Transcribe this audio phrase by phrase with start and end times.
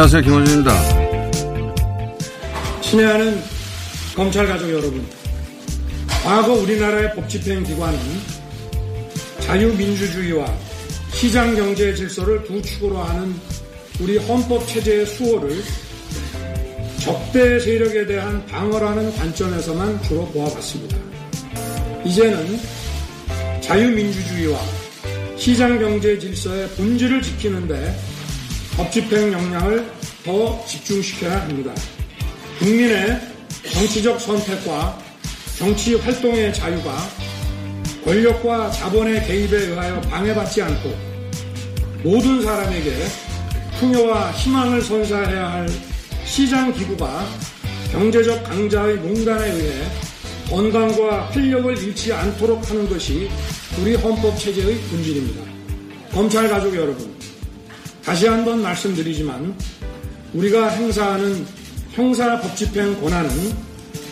[0.06, 0.22] 안녕하세요.
[0.22, 0.72] 김원준입니다.
[2.82, 3.42] 친애하는
[4.16, 5.04] 검찰 가족 여러분,
[6.24, 7.98] 과거 우리나라의 법집행 기관은
[9.40, 10.46] 자유민주주의와
[11.12, 13.34] 시장경제 질서를 두 축으로 하는
[14.00, 15.64] 우리 헌법 체제의 수호를
[17.00, 20.98] 적대 세력에 대한 방어라는 관점에서만 주로 보아왔습니다.
[22.06, 22.60] 이제는
[23.60, 24.60] 자유민주주의와
[25.36, 28.15] 시장경제 질서의 본질을 지키는데
[28.76, 29.90] 법 집행 역량을
[30.26, 31.74] 더 집중시켜야 합니다.
[32.60, 33.20] 국민의
[33.72, 35.00] 정치적 선택과
[35.58, 36.98] 정치 활동의 자유가
[38.04, 40.94] 권력과 자본의 개입에 의하여 방해받지 않고
[42.04, 42.92] 모든 사람에게
[43.80, 45.70] 풍요와 희망을 선사해야 할
[46.26, 47.26] 시장 기구가
[47.92, 49.84] 경제적 강자의 농단에 의해
[50.50, 53.30] 건강과 활력을 잃지 않도록 하는 것이
[53.82, 55.44] 우리 헌법 체제의 본질입니다.
[56.12, 57.15] 검찰 가족 여러분,
[58.06, 59.58] 다시 한번 말씀드리지만
[60.34, 61.44] 우리가 행사하는
[61.94, 63.32] 형사 법집행 권한은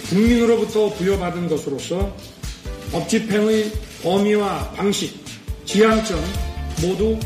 [0.10, 2.12] 국민으로부터 부여받은 것으로서
[2.92, 3.72] 법집행의
[4.02, 5.24] 범위와 방식,
[5.66, 6.20] 지향점
[6.82, 7.20] 모두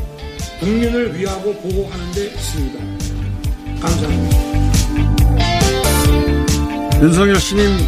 [0.60, 2.78] 국민을 위하고 보호하는 데 있습니다.
[3.80, 4.36] 감사합니다.
[7.00, 7.78] 윤석열 신임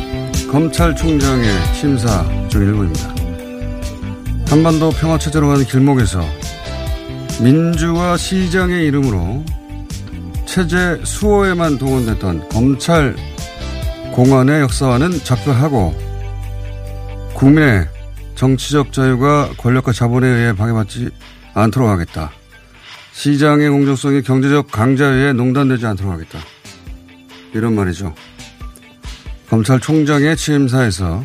[0.50, 3.14] 검찰총장의 심사 중 일부입니다.
[4.48, 6.39] 한반도 평화체제로 가는 길목에서
[7.42, 9.42] 민주와 시장의 이름으로
[10.44, 13.16] 체제 수호에만 동원됐던 검찰
[14.12, 15.94] 공안의 역사와는 작별하고
[17.34, 17.88] 국민의
[18.34, 21.10] 정치적 자유가 권력과 자본에 의해 방해받지
[21.54, 22.30] 않도록 하겠다.
[23.12, 26.38] 시장의 공정성이 경제적 강자에 의해 농단되지 않도록 하겠다.
[27.54, 28.14] 이런 말이죠.
[29.48, 31.24] 검찰총장의 취임사에서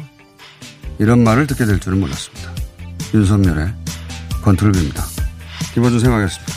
[0.97, 2.51] 이런 말을 듣게 될 줄은 몰랐습니다.
[3.13, 3.73] 윤석열의
[4.43, 5.14] 권투를빕니다.
[5.75, 6.53] 김어준 생각이었습니다.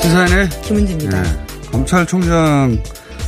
[0.00, 1.22] 시사인의 김은지입니다.
[1.22, 2.80] 네, 검찰총장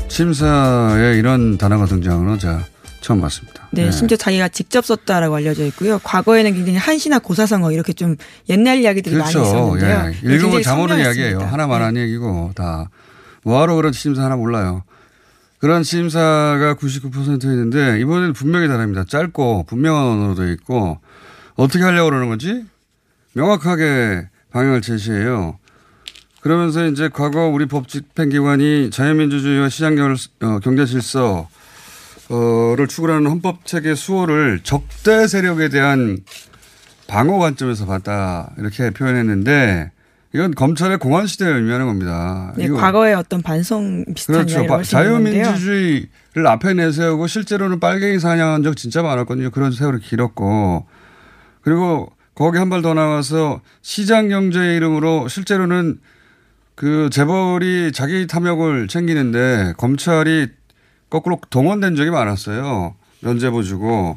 [0.06, 2.64] 심사에 이런 단어가 등장하는 자
[3.00, 3.68] 처음 봤습니다.
[3.72, 5.98] 네, 심지어 자기가 직접 썼다라고 알려져 있고요.
[6.04, 8.14] 과거에는 굉장히 한시나 고사성어 이렇게 좀
[8.48, 9.40] 옛날 이야기들이 그렇죠.
[9.40, 10.12] 많이 있었는데요.
[10.12, 10.34] 예.
[10.34, 11.02] 읽으면 선명했습니다.
[11.02, 11.40] 이야기예요.
[11.40, 12.88] 하나만 한 얘기고 다
[13.44, 14.84] 뭐하러 그런 취임사 하나 몰라요.
[15.58, 19.04] 그런 취임사가 99%였는데 이번에는 분명히 다릅니다.
[19.04, 20.98] 짧고 분명한 언어로 되어 있고
[21.54, 22.64] 어떻게 하려고 그러는 건지
[23.34, 25.58] 명확하게 방향을 제시해요.
[26.40, 31.48] 그러면서 이제 과거 우리 법 집행기관이 자유민주주의와 시장 경- 어, 질서
[32.76, 36.18] 를 추구하는 헌법 체계 수호를 적대 세력에 대한
[37.06, 39.90] 방어 관점에서 봤다 이렇게 표현했는데
[40.34, 42.54] 이건 검찰의 공안 시대를 의미하는 겁니다.
[42.56, 44.66] 네, 과거의 어떤 반성 비슷한 그렇죠.
[44.66, 44.82] 바-.
[44.82, 49.50] 자유민주주의를 앞에 내세우고 실제로는 빨갱이 사냥한 적 진짜 많았거든요.
[49.50, 50.86] 그런 세월이 길었고
[51.60, 56.00] 그리고 거기 한 발 더 나가서 시장 경제의 이름으로 실제로는
[56.74, 60.48] 그 재벌이 자기 탐욕을 챙기는데 검찰이
[61.10, 62.94] 거꾸로 동원된 적이 많았어요.
[63.20, 64.16] 면제부 주고.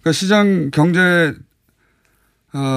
[0.00, 1.32] 그러니까 시장 경제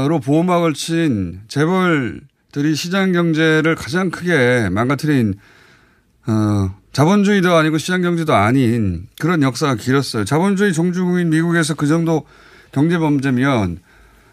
[0.07, 2.21] 로 보호막을 친 재벌
[2.51, 5.35] 들이 시장 경제를 가장 크게 망가뜨린
[6.27, 10.25] 어, 자본주의도 아니고 시장 경제도 아닌 그런 역사가 길었어요.
[10.25, 12.25] 자본주의 종주국인 미국에서 그 정도
[12.71, 13.79] 경제 범죄면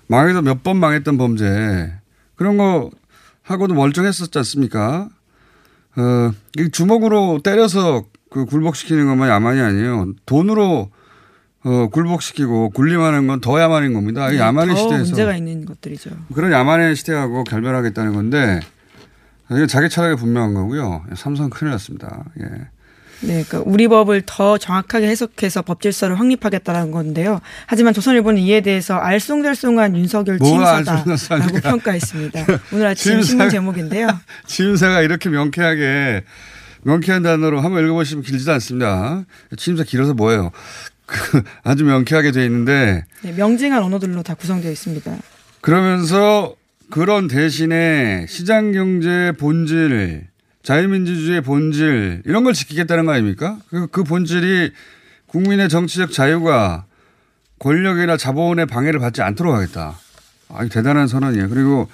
[0.08, 1.92] 망해도 몇 번 망했던 범죄
[2.34, 2.90] 그런 거
[3.42, 5.08] 하고도 멀쩡했었지 않습니까?
[5.96, 10.12] 어, 이 주먹으로 때려서 그 굴복시키는 것만 야만이 아니에요.
[10.26, 10.90] 돈으로
[11.68, 14.28] 어, 굴복시키고 굴림하는 건 더 야만인 겁니다.
[14.30, 16.10] 이 네, 야만의 더 시대에서 문제가 있는 것들이죠.
[16.34, 18.60] 그런 야만의 시대하고 결별하겠다는 건데
[19.68, 21.04] 자기 철학이 분명한 거고요.
[21.16, 22.24] 삼성 큰일 났습니다.
[22.40, 22.44] 예.
[23.20, 27.40] 네, 그러니까 우리 법을 더 정확하게 해석해서 법 질서를 확립하겠다라는 건데요.
[27.66, 31.60] 하지만 조선일보는 이에 대해서 알쏭달쏭한 윤석열 취임사다라고.
[31.62, 32.46] 평가했습니다.
[32.72, 34.08] 오늘 아침 취임사- 신문 제목인데요.
[34.46, 36.22] 취임사가 이렇게 명쾌하게
[36.82, 39.24] 명쾌한 단어로 한번 읽어보시면 길지도 않습니다.
[39.56, 40.52] 취임사 길어서 뭐예요?
[41.08, 45.16] 그 아주 명쾌하게 돼 있는데 네, 명징한 언어들로 다 구성되어 있습니다.
[45.62, 46.54] 그러면서
[46.90, 50.26] 그런 대신에 시장 경제의 본질,
[50.62, 53.58] 자유민주주의의 본질 이런 걸 지키겠다는 거 아닙니까?
[53.70, 54.72] 그, 그 본질이
[55.26, 56.84] 국민의 정치적 자유가
[57.58, 59.98] 권력이나 자본의 방해를 받지 않도록 하겠다.
[60.50, 61.48] 아주 대단한 선언이에요.
[61.48, 61.88] 그리고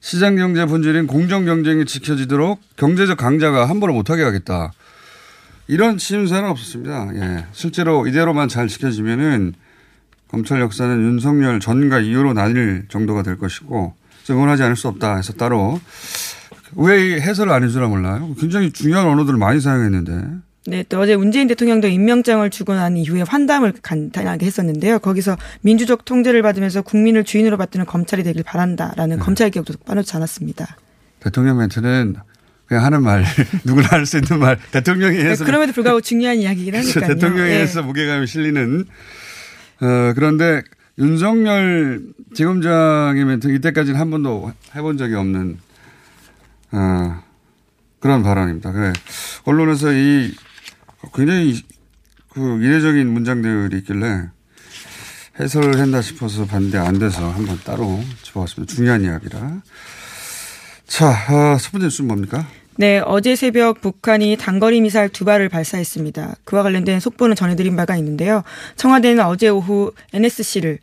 [0.00, 4.72] 시장 경제 본질인 공정 경쟁이 지켜지도록 경제적 강자가 함부로 못하게 하겠다.
[5.68, 7.10] 이런 취임사는 없었습니다.
[7.14, 7.44] 예.
[7.52, 9.54] 실제로 이대로만 잘 지켜지면은
[10.28, 13.94] 검찰 역사는 윤석열 전과 이후로 나뉠 정도가 될 것이고
[14.30, 15.80] 응원하지 않을 수 없다 해서 따로
[16.74, 18.34] 왜이 해설을 안 해주나 몰라요.
[18.38, 20.26] 굉장히 중요한 언어들을 많이 사용했는데
[20.66, 24.98] 네, 또 어제 문재인 대통령도 임명장을 주고 난 이후에 환담을 간단하게 했었는데요.
[24.98, 29.22] 거기서 민주적 통제를 받으면서 국민을 주인으로 받드는 검찰이 되길 바란다라는 네.
[29.22, 30.76] 검찰 개혁도 빠놓지 않았습니다.
[31.20, 32.16] 대통령 멘트는
[32.68, 33.24] 그냥 하는 말
[33.64, 36.74] 누구나 할 수 있는 말 대통령이 네, 해서 그럼에도 불구하고 중요한 이야기긴.
[36.74, 37.06] 하니까요.
[37.14, 37.66] 대통령에 예.
[37.66, 38.84] 서 무게감이 실리는
[39.80, 40.62] 어, 그런데
[40.98, 42.02] 윤석열
[42.34, 45.58] 지검장의 멘트 이때까지는 한 번도 해본 적이 없는
[46.72, 47.22] 어,
[48.00, 48.72] 그런 발언입니다.
[48.72, 48.92] 그래.
[49.44, 50.34] 언론에서 이
[51.14, 51.62] 굉장히
[52.30, 54.28] 그 이례적인 문장들이 있길래
[55.40, 58.74] 해설을 한다 싶어서 봤는데 안 돼서 한번 따로 짚어봤습니다.
[58.74, 59.62] 중요한 이야기라.
[60.88, 62.46] 자, 어, 첫 번째 뉴스는 뭡니까?
[62.76, 66.36] 네, 어제 새벽 북한이 단거리 미사일 두 발을 발사했습니다.
[66.44, 68.42] 그와 관련된 속보는 전해드린 바가 있는데요.
[68.76, 70.78] 청와대는 어제 오후 NSC를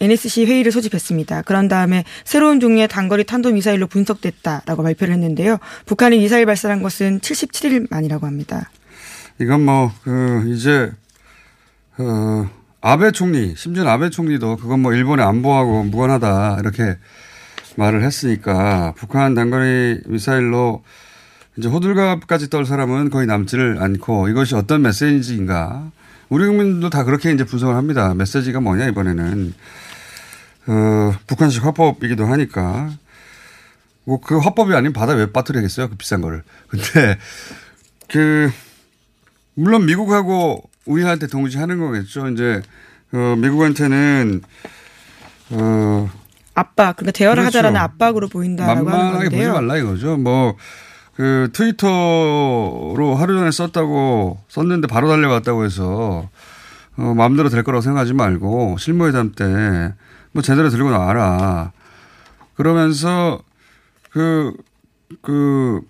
[0.00, 1.42] NSC 회의를 소집했습니다.
[1.42, 5.58] 그런 다음에 새로운 종류의 단거리 탄도 미사일로 분석됐다라고 발표를 했는데요.
[5.86, 8.70] 북한이 미사일 발사한 것은 77일 만이라고 합니다.
[9.40, 10.90] 이건 뭐, 그, 이제,
[11.98, 12.48] 어,
[12.80, 16.96] 아베 총리, 심지어 아베 총리도 그건 뭐 일본의 안보하고 무관하다, 이렇게
[17.76, 20.82] 말을 했으니까 북한 단거리 미사일로
[21.56, 25.90] 이제 호들갑까지 떨 사람은 거의 남지를 않고 이것이 어떤 메시지인가.
[26.28, 28.14] 우리 국민도 다 그렇게 이제 분석을 합니다.
[28.14, 29.52] 메시지가 뭐냐, 이번에는.
[30.68, 32.90] 어, 북한식 화법이기도 하니까.
[34.04, 35.90] 뭐 그 화법이 아니면 바다 왜 빠뜨리겠어요?
[35.90, 36.42] 그 비싼 거를.
[36.68, 37.18] 근데
[38.08, 38.50] 그,
[39.54, 42.28] 물론 미국하고 우리한테 동시하는 거겠죠.
[42.28, 42.62] 이제
[43.12, 44.42] 어, 미국한테는
[45.50, 46.10] 어,
[46.54, 47.58] 압박, 그러니까 대화를 그렇죠.
[47.58, 49.48] 하자라는 압박으로 보인다라고 하는 만만하게 보지.
[49.48, 50.16] 말라 이거죠.
[50.16, 50.56] 뭐
[51.16, 56.30] 그 트위터로 하루 전에 썼다고 썼는데 바로 달려갔다고 해서
[56.96, 59.92] 어, 마음대로 될 거라고 생각하지 말고 실무회담 때
[60.32, 61.72] 뭐 제대로 들고 나와라.
[62.54, 63.40] 그러면서
[64.10, 64.54] 그,
[65.22, 65.80] 그,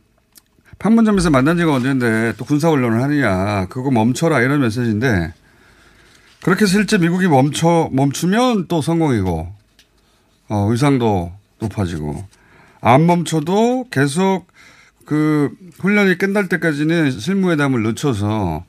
[0.79, 3.67] 판문점에서 만난 지가 언젠데 또 군사훈련을 하느냐.
[3.67, 4.40] 그거 멈춰라.
[4.40, 5.35] 이런 메시지인데
[6.43, 9.52] 그렇게 실제 미국이 멈춰, 멈추면 또 성공이고,
[10.50, 12.25] 어, 의상도 높아지고,
[12.83, 14.47] 안 멈춰도 계속
[15.07, 18.64] 그 훈련이 끝날 때까지는 실무회담을 늦춰서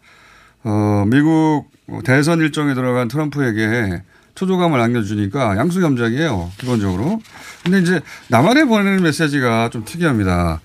[0.64, 1.66] 어, 미국
[2.06, 4.04] 대선 일정에 들어간 트럼프에게
[4.36, 7.22] 초조감을 안겨주니까 양수겸작이에요, 기본적으로.
[7.64, 10.62] 근데 이제 남한에 보내는 메시지가 좀 특이합니다.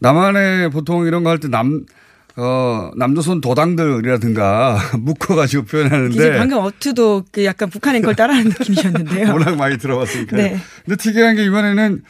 [0.00, 1.86] 남한에 보통 이런 거 할 때 남,
[2.42, 6.14] 어, 남조선 도당들이라든가 묶어가지고 표현하는데.
[6.14, 9.28] 이제 방금 어투도 그 약간 북한인 걸 따라하는 느낌이셨는데요.
[9.32, 10.36] 워낙 많이 들어봤으니까.
[10.36, 10.58] 네.
[10.86, 12.02] 근데 특이한 게 이번에는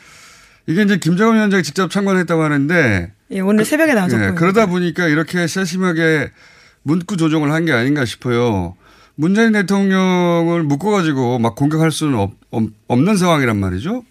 [0.69, 3.13] 이게 이제 김정은 위원장이 직접 참관했다고 하는데.
[3.33, 4.25] 예, 오늘 새벽에 나왔었고.
[4.25, 6.31] 예, 그러다 보니까 이렇게 세심하게
[6.83, 8.77] 문구 조정을 한 게 아닌가 싶어요.
[9.17, 12.33] 문재인 대통령을 묶어가지고 막 공격할 수는 없,
[12.87, 14.05] 없는 상황이란 말이죠.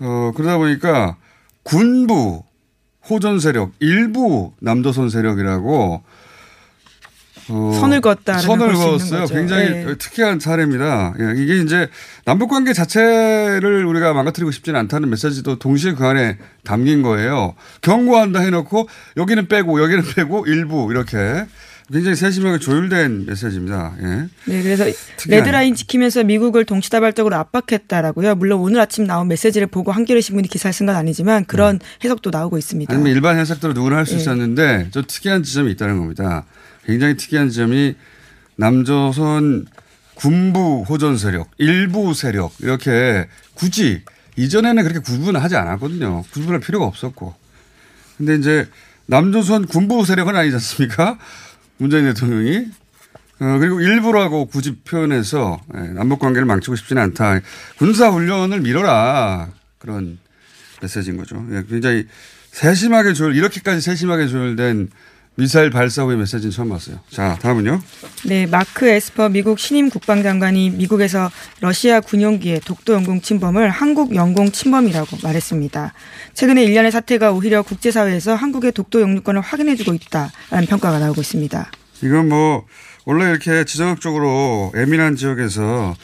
[0.00, 1.16] 어, 그러다 보니까
[1.64, 2.42] 군부
[3.08, 6.02] 호전 세력, 일부 남조선 세력이라고
[7.48, 8.38] 어, 선을 그었다.
[8.38, 9.26] 선을 그었어요.
[9.26, 9.94] 굉장히 네.
[9.98, 11.14] 특이한 사례입니다.
[11.18, 11.88] 예, 이게 이제
[12.24, 17.54] 남북 관계 자체를 우리가 망가뜨리고 싶지는 않다는 메시지도 동시에 그 안에 담긴 거예요.
[17.80, 21.44] 경고한다 해놓고 여기는 빼고 여기는 빼고 일부 이렇게
[21.92, 23.94] 굉장히 세심하게 조율된 메시지입니다.
[24.00, 24.06] 예.
[24.46, 24.84] 네, 그래서
[25.16, 25.40] 특이한.
[25.40, 28.34] 레드라인 지키면서 미국을 동시다발적으로 압박했다라고요.
[28.36, 32.56] 물론 오늘 아침 나온 메시지를 보고 한겨레 신문이 기사를 쓴 건 아니지만 그런 해석도 나오고
[32.56, 32.92] 있습니다.
[32.92, 32.94] 음.
[32.94, 34.18] 아니면 일반 해석대로 누구나 할수 예.
[34.18, 36.46] 있었는데 저 특이한 지점이 있다는 겁니다.
[36.86, 37.94] 굉장히 특이한 지점이
[38.56, 39.66] 남조선
[40.14, 44.02] 군부 호전 세력, 일부 세력 이렇게 굳이
[44.36, 46.24] 이전에는 그렇게 구분을 하지 않았거든요.
[46.32, 47.34] 구분할 필요가 없었고.
[48.16, 48.66] 근데 이제
[49.06, 51.18] 남조선 군부 세력은 아니지 않습니까?
[51.82, 52.68] 문재인 대통령이.
[53.40, 57.40] 어, 그리고 일부라고 굳이 표현해서 예, 남북 관계를 망치고 싶지는 않다.
[57.76, 59.50] 군사 훈련을 미뤄라.
[59.78, 60.18] 그런
[60.80, 61.44] 메시지인 거죠.
[61.50, 62.06] 예, 굉장히
[62.52, 64.90] 세심하게 조율, 이렇게까지 세심하게 조율된
[65.34, 66.98] 미사일 발사 후의 메시지는 처음 봤어요.
[67.08, 67.80] 자, 다음은요.
[68.26, 75.18] 네, 마크 에스퍼 미국 신임 국방장관이 미국에서 러시아 군용기의 독도 영공 침범을 한국 영공 침범이라고
[75.22, 75.94] 말했습니다.
[76.34, 81.70] 최근에 일련의 사태가 오히려 국제사회에서 한국의 독도 영유권을 확인해주고 있다라는 평가가 나오고 있습니다.
[82.02, 82.66] 이건 뭐,
[83.06, 85.96] 원래 이렇게 지정학적으로 예민한 지역에서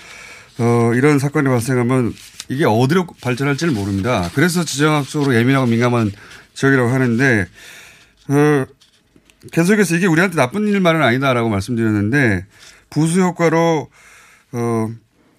[0.58, 2.14] 어, 이런 사건이 발생하면
[2.48, 4.30] 이게 어디로 발전할지를 모릅니다.
[4.34, 6.10] 그래서 지정학적으로 예민하고 민감한
[6.54, 7.46] 지역이라고 하는데,
[8.28, 8.64] 어,
[9.52, 12.46] 계속해서 이게 우리한테 나쁜 일만은 아니다라고 말씀드렸는데,
[12.90, 13.88] 부수 효과로,
[14.52, 14.88] 어,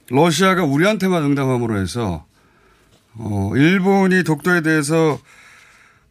[0.10, 2.26] 러시아가 우리한테만 응답함으로 해서,
[3.16, 5.20] 어, 일본이 독도에 대해서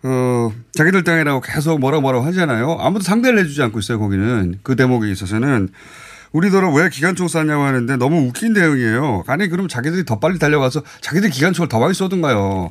[0.02, 2.78] 어, 자기들 땅이라고 계속 뭐라고 뭐라고 하잖아요.
[2.80, 4.58] 아무도 상대를 해주지 않고 있어요, 거기는.
[4.62, 5.70] 그 대목에 있어서는.
[6.30, 9.24] 우리더러 왜 기관총 쐈냐고 하는데 너무 웃긴 대응이에요.
[9.26, 12.70] 아니, 그럼 자기들이 더 빨리 달려가서 자기들이 기관총을 더 많이 쏘든가요.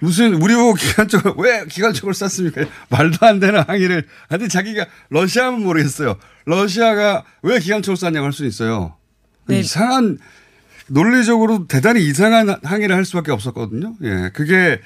[0.00, 2.64] 무슨, 우리 보고 기관총을, 왜 기관총을 쐈습니까?
[2.88, 4.06] 말도 안 되는 항의를.
[4.28, 6.16] 근데 자기가 러시아면 모르겠어요.
[6.44, 8.96] 러시아가 왜 기관총을 쐈냐고 할 수 있어요.
[9.46, 9.60] 네.
[9.60, 10.18] 이상한,
[10.86, 13.94] 논리적으로 대단히 이상한 항의를 할 수밖에 없었거든요.
[14.02, 14.30] 예.
[14.32, 14.80] 그게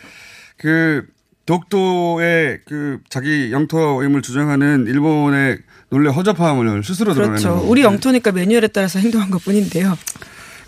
[0.56, 1.04] 그
[1.46, 5.58] 독도의 그 자기 영토임을 주장하는 일본의
[5.90, 7.56] 논리 허접함을 스스로 드러내는 그렇죠.
[7.56, 7.68] 거고.
[7.68, 9.98] 우리 영토니까 매뉴얼에 따라서 행동한 것 뿐인데요.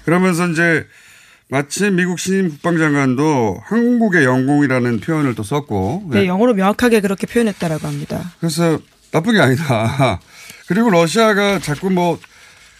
[0.04, 0.86] 그러면서 이제
[1.50, 6.08] 마침 미국 신임 국방장관도 한국의 영공이라는 표현을 또 썼고.
[6.10, 6.26] 네, 예.
[6.26, 8.32] 영어로 명확하게 그렇게 표현했다라고 합니다.
[8.40, 8.78] 그래서
[9.12, 10.20] 나쁜 게 아니다.
[10.66, 12.18] 그리고 러시아가 자꾸 뭐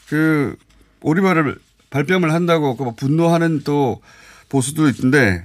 [0.09, 0.57] 그
[1.01, 1.57] 오리발을
[1.91, 4.01] 발뺌을 한다고 그뭐 분노하는 또
[4.49, 5.45] 보수도 있던데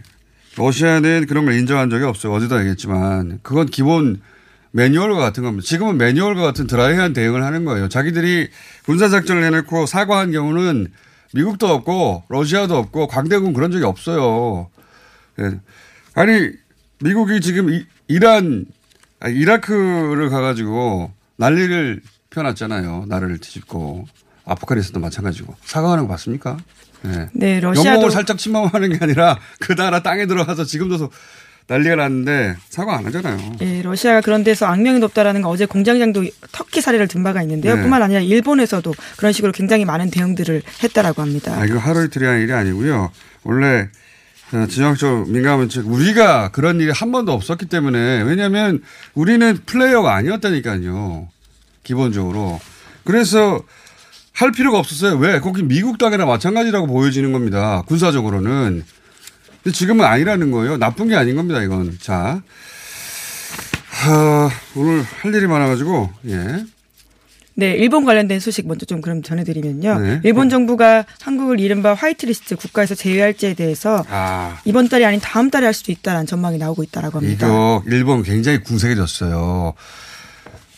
[0.58, 2.34] 러시아는 그런 걸 인정한 적이 없어요.
[2.34, 4.22] 어제도 얘기했지만 그건 기본
[4.72, 5.66] 매뉴얼과 같은 겁니다.
[5.66, 7.90] 지금은 매뉴얼과 같은 드라이한 대응을 하는 거예요.
[7.90, 8.50] 자기들이
[8.86, 10.88] 군사작전을 해놓고 사과한 경우는
[11.34, 14.70] 미국도 없고 러시아도 없고 광대군 그런 적이 없어요.
[15.40, 15.60] 예.
[16.16, 16.52] 아니
[17.02, 18.66] 미국이 지금 이, 이란
[19.20, 23.06] 아, 이라크를 가가지고 난리를 펴놨잖아요.
[23.08, 24.06] 나라를 뒤집고
[24.46, 26.58] 아프가니스탄도 마찬가지고 사과하는 거 봤습니까?
[27.02, 27.30] 네.
[27.34, 31.10] 네, 러시아도 영공을 살짝 침범하는 게 아니라 그 나라 땅에 들어가서 지금도
[31.70, 33.38] 난리가 났는데 사과 안 하잖아요.
[33.62, 37.76] 예, 러시아가 그런 데서 악명이 높다라는 거 어제 공장장도 터키 사례를 든 바가 있는데요.
[37.76, 37.82] 네.
[37.82, 41.54] 뿐만 아니라 일본에서도 그런 식으로 굉장히 많은 대응들을 했다라고 합니다.
[41.54, 43.12] 아, 이거 하루 이틀이 한 일이 아니고요.
[43.44, 43.88] 원래
[44.52, 48.82] 어, 지정학적 민감한 즉 우리가 그런 일이 한 번도 없었기 때문에 왜냐하면
[49.14, 51.28] 우리는 플레이어가 아니었다니까요.
[51.84, 52.60] 기본적으로.
[53.04, 53.62] 그래서
[54.34, 55.18] 할 필요가 없었어요.
[55.18, 55.40] 왜?
[55.40, 57.84] 거기 미국 땅이나 마찬가지라고 보여지는 겁니다.
[57.86, 58.84] 군사적으로는.
[59.63, 60.78] 근데 지금은 아니라는 거예요.
[60.78, 61.62] 나쁜 게 아닌 겁니다.
[61.62, 61.98] 이건.
[62.01, 62.42] 자.
[63.89, 66.66] 하, 오늘 할 일이 많아가지고, 예.
[67.56, 70.00] 네, 일본 관련된 소식 먼저 좀 그럼 전해드리면요.
[70.00, 70.22] 네.
[70.24, 74.58] 일본 정부가 한국을 이른바 화이트리스트 국가에서 제외할지에 대해서 아.
[74.63, 77.46] 이번 달이 아닌 다음 달에 할 수도 있다라는 전망이 나오고 있다라고 합니다.
[77.46, 79.74] 이거 일본 굉장히 궁색해졌어요.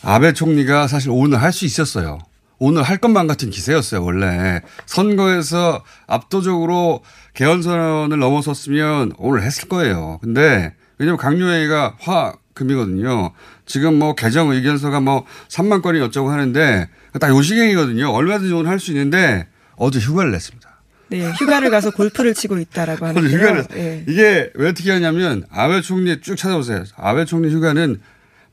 [0.02, 2.18] 아베 총리가 사실 오늘 할 수 있었어요.
[2.58, 4.60] 오늘 할 것만 같은 기세였어요, 원래.
[4.86, 7.02] 선거에서 압도적으로
[7.34, 10.18] 개헌선언을 넘어섰으면 오늘 했을 거예요.
[10.22, 13.32] 근데 왜냐면 강요회의가 화, 금이거든요.
[13.64, 16.88] 지금 뭐 개정 의견서가 뭐 3만 건이 어쩌고 하는데
[17.20, 18.10] 딱 요 시경이거든요.
[18.10, 19.46] 얼마든지 오늘 할 수 있는데
[19.76, 20.70] 어제 휴가를 냈습니다.
[21.08, 23.38] 네, 휴가를 가서 골프를 치고 있다라고 어제 하는데요.
[23.38, 24.04] 휴가를 예.
[24.06, 26.84] 이게 왜 어떻게 하냐면 아베 총리 쭉 찾아보세요.
[26.96, 28.00] 아베 총리 휴가는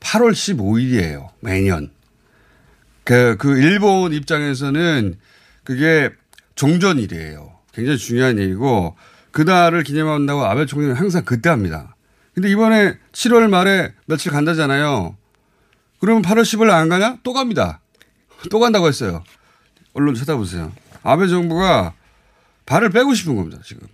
[0.00, 1.28] 8월 15일이에요.
[1.40, 1.90] 매년.
[3.04, 5.16] 그, 그 일본 입장에서는
[5.64, 6.10] 그게
[6.54, 7.52] 종전일이에요.
[7.80, 8.94] 굉장히 중요한 일이고
[9.30, 11.96] 그날을 기념한다고 아베 총리는 항상 그때 합니다.
[12.34, 15.16] 근데 이번에 7월 말에 며칠 간다잖아요.
[15.98, 17.18] 그러면 8월 10일 안 가냐?
[17.22, 17.80] 또 갑니다.
[18.50, 19.24] 또 간다고 했어요.
[19.94, 20.72] 언론 찾아보세요.
[21.02, 21.94] 아베 정부가
[22.66, 23.88] 발을 빼고 싶은 겁니다, 지금.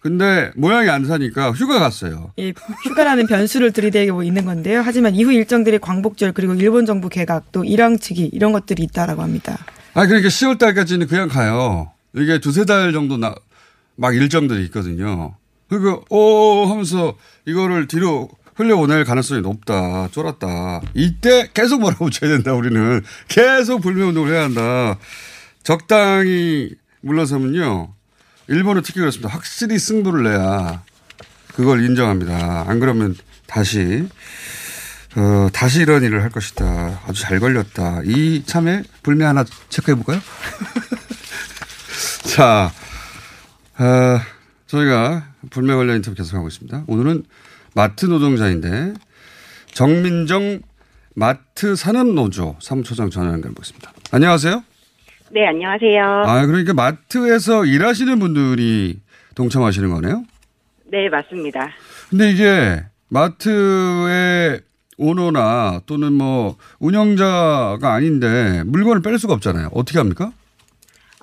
[0.00, 2.32] 근데 모양이 안 사니까 휴가 갔어요.
[2.38, 2.52] 예,
[2.84, 4.82] 휴가라는 변수를 들이대고 있는 건데요.
[4.84, 9.58] 하지만 이후 일정들이 광복절 그리고 일본 정부 개각 또 일왕 측이 이런 것들이 있다라고 합니다.
[9.94, 11.90] 아, 그러니까 10월 달까지는 그냥 가요.
[12.14, 13.34] 이게 두세 달 정도 나,
[13.96, 15.36] 막 일정들이 있거든요.
[15.68, 17.16] 그러니까, 오 하면서
[17.46, 20.08] 이거를 뒤로 흘려보낼 가능성이 높다.
[20.12, 20.82] 쫄았다.
[20.94, 23.02] 이때 계속 몰아붙여야 된다, 우리는.
[23.28, 24.98] 계속 불매운동을 해야 한다.
[25.64, 27.92] 적당히 물러서면요.
[28.48, 29.28] 일본은 특히 그렇습니다.
[29.28, 30.82] 확실히 승부를 내야
[31.54, 32.64] 그걸 인정합니다.
[32.68, 33.16] 안 그러면
[33.46, 34.06] 다시
[35.16, 37.02] 어, 다시 이런 일을 할 것이다.
[37.06, 38.02] 아주 잘 걸렸다.
[38.04, 40.20] 이 참에 불매 하나 체크해 볼까요?
[42.34, 42.70] 자,
[43.78, 44.20] 어,
[44.66, 46.84] 저희가 불매 관련 인터뷰 계속하고 있습니다.
[46.86, 47.24] 오늘은
[47.74, 48.94] 마트 노동자인데
[49.72, 50.60] 정민정
[51.14, 53.92] 마트 산업노조 사무처장 전화 연결해 보겠습니다.
[54.10, 54.62] 안녕하세요.
[55.30, 56.04] 네, 안녕하세요.
[56.26, 59.00] 아, 그러니까 마트에서 일하시는 분들이
[59.34, 60.24] 동참하시는 거네요?
[60.90, 61.70] 네, 맞습니다.
[62.10, 64.60] 근데 이게 마트의
[64.96, 69.70] 오너나 또는 뭐 운영자가 아닌데 물건을 뺄 수가 없잖아요.
[69.72, 70.32] 어떻게 합니까?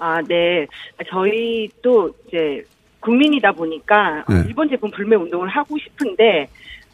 [0.02, 0.66] 아, 네.
[1.08, 2.66] 저희도 이제
[3.02, 4.44] 국민이다 보니까 네.
[4.48, 6.50] 일본 제품 불매 운동을 하고 싶은데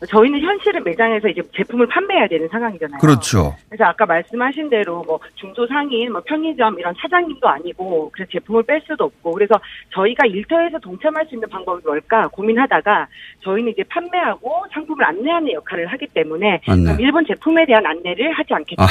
[0.05, 2.99] 저희는 현실은 매장에서 이제 제품을 판매해야 되는 상황이잖아요.
[2.99, 3.55] 그렇죠.
[3.69, 9.05] 그래서 아까 말씀하신 대로 뭐 중소상인, 뭐 편의점 이런 사장님도 아니고 그래서 제품을 뺄 수도
[9.05, 9.55] 없고 그래서
[9.93, 13.07] 저희가 일터에서 동참할 수 있는 방법이 뭘까 고민하다가
[13.43, 16.95] 저희는 이제 판매하고 상품을 안내하는 역할을 하기 때문에 안내.
[16.99, 18.85] 일본 제품에 대한 안내를 하지 않겠다.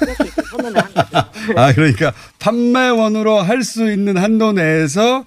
[0.00, 1.18] 그래서 이제 선언을 한 거죠.
[1.58, 5.24] 아, 그러니까 판매원으로 할 수 있는 한도 내에서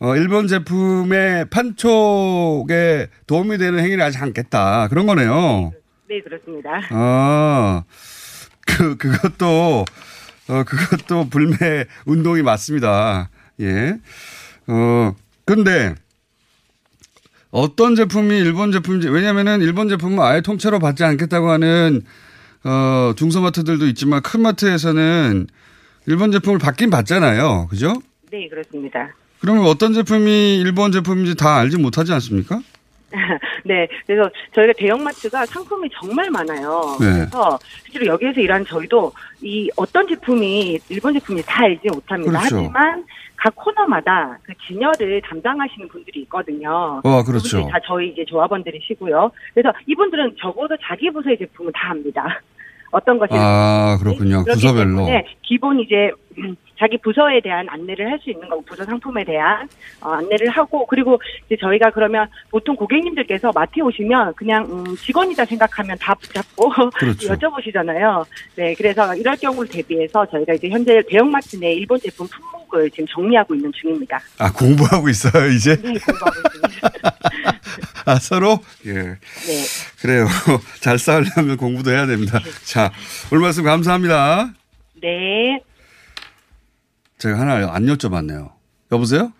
[0.00, 4.88] 어, 일본 제품의 판촉에 도움이 되는 행위를 하지 않겠다.
[4.88, 5.72] 그런 거네요.
[6.08, 6.70] 네, 그렇습니다.
[6.90, 7.82] 아,
[8.66, 9.84] 그, 그것도,
[10.48, 13.28] 어, 그것도 불매 운동이 맞습니다.
[13.60, 13.98] 예.
[14.68, 15.94] 어, 근데,
[17.50, 22.02] 어떤 제품이 일본 제품인지, 왜냐면은 일본 제품은 아예 통째로 받지 않겠다고 하는,
[22.62, 25.46] 어, 중소마트들도 있지만 큰 마트에서는
[26.06, 27.66] 일본 제품을 받긴 받잖아요.
[27.68, 27.94] 그죠?
[28.30, 29.12] 네, 그렇습니다.
[29.40, 32.60] 그러면 어떤 제품이 일본 제품인지 다 알지 못하지 않습니까?
[33.64, 36.96] 네, 그래서 저희가 대형마트가 상품이 정말 많아요.
[37.00, 37.06] 네.
[37.12, 42.38] 그래서 실제로 여기에서 일하는 저희도 이 어떤 제품이 일본 제품인지 다 알지 못합니다.
[42.38, 42.56] 그렇죠.
[42.56, 43.04] 하지만
[43.36, 47.00] 각 코너마다 그 진열을 담당하시는 분들이 있거든요.
[47.04, 47.66] 어, 그렇죠.
[47.68, 49.30] 다 저희 이제 조합원들이시고요.
[49.54, 52.40] 그래서 이분들은 적어도 자기 부서의 제품은 다 압니다.
[52.90, 54.44] 어떤 것이 아, 그렇군요.
[54.44, 55.06] 부서별로.
[55.42, 56.27] 기본 이제 음,
[56.78, 59.68] 자기 부서에 대한 안내를 할 수 있는 거고 부서 상품에 대한
[60.00, 65.96] 어, 안내를 하고 그리고 이제 저희가 그러면 보통 고객님들께서 마트에 오시면 그냥 음, 직원이다 생각하면
[66.00, 67.34] 다 붙잡고 그렇죠.
[67.34, 68.24] 여쭤보시잖아요.
[68.56, 73.54] 네, 그래서 이럴 경우를 대비해서 저희가 이제 현재 대형마트 내 일본 제품 품목을 지금 정리하고
[73.54, 74.20] 있는 중입니다.
[74.38, 75.76] 아, 공부하고 있어요, 이제?
[75.76, 76.88] 네, 공부하고 있습니다.
[78.06, 78.58] 아, 서로?
[78.86, 78.92] 예.
[78.92, 79.18] 네.
[80.00, 80.26] 그래요.
[80.80, 82.40] 잘 싸우려면 공부도 해야 됩니다.
[82.64, 82.90] 자,
[83.30, 84.52] 오늘 말씀 감사합니다.
[85.02, 85.60] 네.
[87.18, 88.52] 제가 하나 안 여쭤봤네요.
[88.92, 89.32] 여보세요?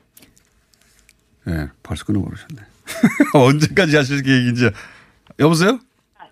[1.47, 2.62] 예, 네, 벌써 끊어버리셨네.
[3.35, 4.71] 언제까지 하실 계획인지.
[5.38, 5.79] 여보세요?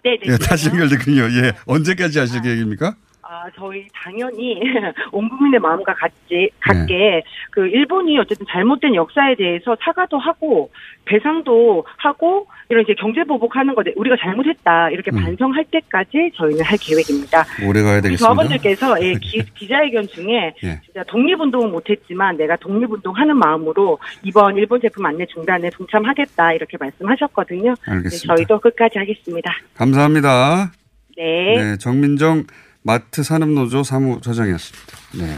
[0.05, 0.33] 네, 네.
[0.33, 1.23] 예, 다시 연결됐군요.
[1.23, 2.97] 예, 언제까지 하실 계획입니까?
[3.29, 4.61] 아, 저희 당연히
[5.11, 10.71] 온 국민의 마음과 같이 같게 그 일본이 어쨌든 잘못된 역사에 대해서 사과도 하고
[11.07, 15.21] 배상도 하고 이런 이제 경제 보복하는 거에 우리가 잘못했다 이렇게 음.
[15.21, 17.45] 반성할 때까지 저희는 할 계획입니다.
[17.67, 18.19] 오래 가야 되겠습니다.
[18.19, 20.81] 조합원들께서 예, 기, 기자회견 중에 예.
[20.85, 27.75] 진짜 독립운동은 못했지만 내가 독립운동하는 마음으로 이번 일본 제품 안내 중단에 동참하겠다 이렇게 말씀하셨거든요.
[27.89, 28.35] 알겠습니다.
[28.35, 29.51] 네, 저희도 끝까지 하겠습니다.
[29.75, 30.71] 감사합니다.
[31.17, 31.55] 네.
[31.57, 32.45] 네, 정민정
[32.87, 34.97] 마트 산업노조 사무처장이었습니다.
[35.15, 35.37] 네.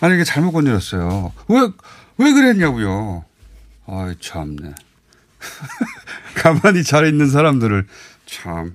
[0.00, 1.32] 아니, 이게 잘못 건드렸어요.
[1.48, 1.68] 왜,
[2.16, 3.26] 왜 그랬냐고요.
[3.86, 4.72] 아이, 참네.
[6.34, 7.86] 가만히 잘 있는 사람들을
[8.24, 8.74] 참.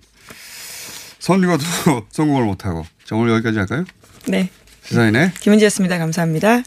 [1.18, 1.64] 선류가도
[2.14, 2.86] 성공을 못하고.
[3.04, 3.84] 자, 오늘 여기까지 할까요?
[4.28, 4.52] 네.
[4.84, 5.98] 시사인의 김은지였습니다.
[5.98, 6.62] 감사합니다.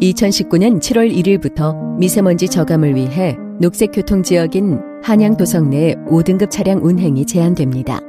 [0.00, 7.26] 2019년 7월 1일부터 미세먼지 저감을 위해 녹색 교통 지역인 한양 도성 내 5등급 차량 운행이
[7.26, 8.00] 제한됩니다.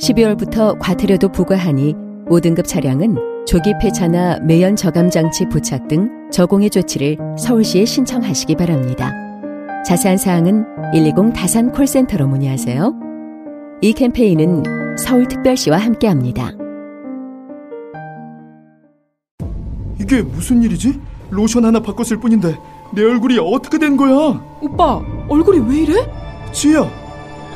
[0.00, 1.94] 12월부터 과태료도 부과하니
[2.26, 9.12] 5등급 차량은 조기 폐차나 매연 저감 장치 부착 등 저공해 조치를 서울시에 신청하시기 바랍니다.
[9.84, 12.94] 자세한 사항은 120 다산 콜센터로 문의하세요.
[13.82, 16.52] 이 캠페인은 서울특별시와 함께합니다.
[20.00, 20.98] 이게 무슨 일이지?
[21.30, 22.56] 로션 하나 바꿨을 뿐인데
[22.94, 24.42] 내 얼굴이 어떻게 된 거야?
[24.60, 25.94] 오빠, 얼굴이 왜 이래?
[26.52, 26.90] 지혜야,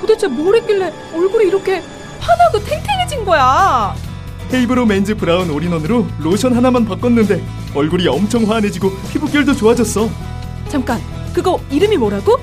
[0.00, 1.82] 도대체 뭘 했길래 얼굴이 이렇게
[2.20, 3.94] 환하고 탱탱해진 거야?
[4.52, 7.42] 헤이브로 맨즈 브라운 올인원으로 로션 하나만 바꿨는데
[7.74, 10.08] 얼굴이 엄청 환해지고 피부결도 좋아졌어.
[10.68, 11.00] 잠깐,
[11.32, 12.36] 그거 이름이 뭐라고?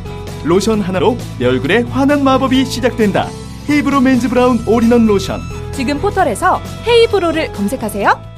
[0.43, 3.29] 로션 하나로 내 얼굴에 환한 마법이 시작된다.
[3.69, 5.39] 헤이브로 맨즈 브라운 올인원 로션.
[5.71, 8.31] 지금 포털에서 헤이브로를 검색하세요.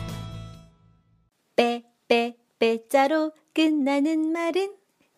[1.56, 4.74] 빼, 빼, 빼자로 끝나는 말은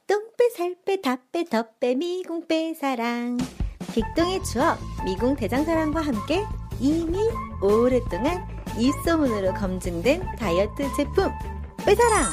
[0.08, 3.38] 똥빼, 살빼, 다빼, 덧빼, 미궁빼, 사랑.
[3.96, 6.44] 빅동의 추억, 미궁 대장사랑과 함께
[6.82, 7.18] 이미
[7.62, 8.46] 오랫동안
[8.78, 11.32] 입소문으로 검증된 다이어트 제품
[11.86, 12.26] 빼사랑.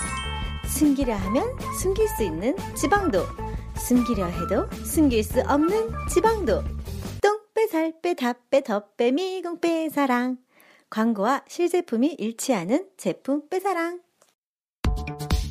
[0.67, 3.21] 숨기려 하면 숨길 수 있는 지방도,
[3.77, 6.65] 숨기려 해도 숨길 수 없는 지방도.
[7.23, 10.39] 똥빼, 살빼, 다빼, 덧빼, 미궁 빼, 사랑.
[10.91, 14.01] 광고와 실제품이 일치하는 제품 빼사랑.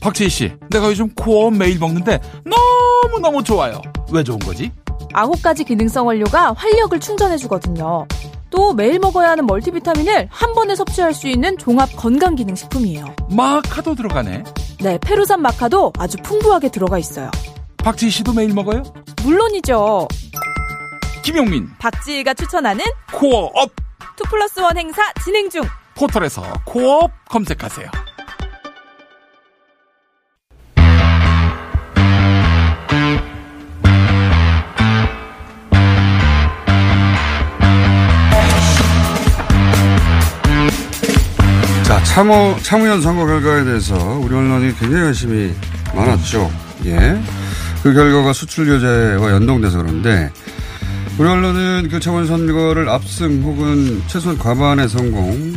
[0.01, 3.81] 박지희 씨, 내가 요즘 코어업 매일 먹는데 너무너무 좋아요.
[4.11, 4.71] 왜 좋은 거지?
[5.13, 8.07] 아홉 가지 기능성 원료가 활력을 충전해주거든요.
[8.49, 13.05] 또 매일 먹어야 하는 멀티비타민을 한 번에 섭취할 수 있는 종합 건강 기능 식품이에요.
[13.29, 14.43] 마카도 들어가네.
[14.81, 17.31] 네, 페루산 마카도 아주 풍부하게 들어가 있어요.
[17.77, 18.83] 박지희 씨도 매일 먹어요?
[19.23, 20.07] 물론이죠.
[21.23, 23.71] 김용민, 박지희가 추천하는 코어업
[24.15, 25.61] two plus one 행사 진행 중.
[25.95, 27.89] 포털에서 코어업 검색하세요.
[42.11, 45.53] 참호, 참의원 선거 결과에 대해서 우리 언론이 굉장히 관심이
[45.95, 46.51] 많았죠.
[46.83, 47.17] 예.
[47.81, 50.29] 그 결과가 수출 규제와 연동돼서 그런데
[51.17, 55.55] 우리 언론은 그 참원 선거를 압승 혹은 최소한 과반의 성공,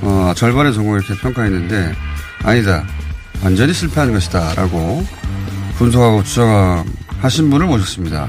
[0.00, 1.94] 어, 절반의 성공 이렇게 평가했는데
[2.42, 2.86] 아니다.
[3.44, 4.54] 완전히 실패한 것이다.
[4.54, 5.06] 라고
[5.76, 8.26] 분석하고 주장하신 분을 모셨습니다.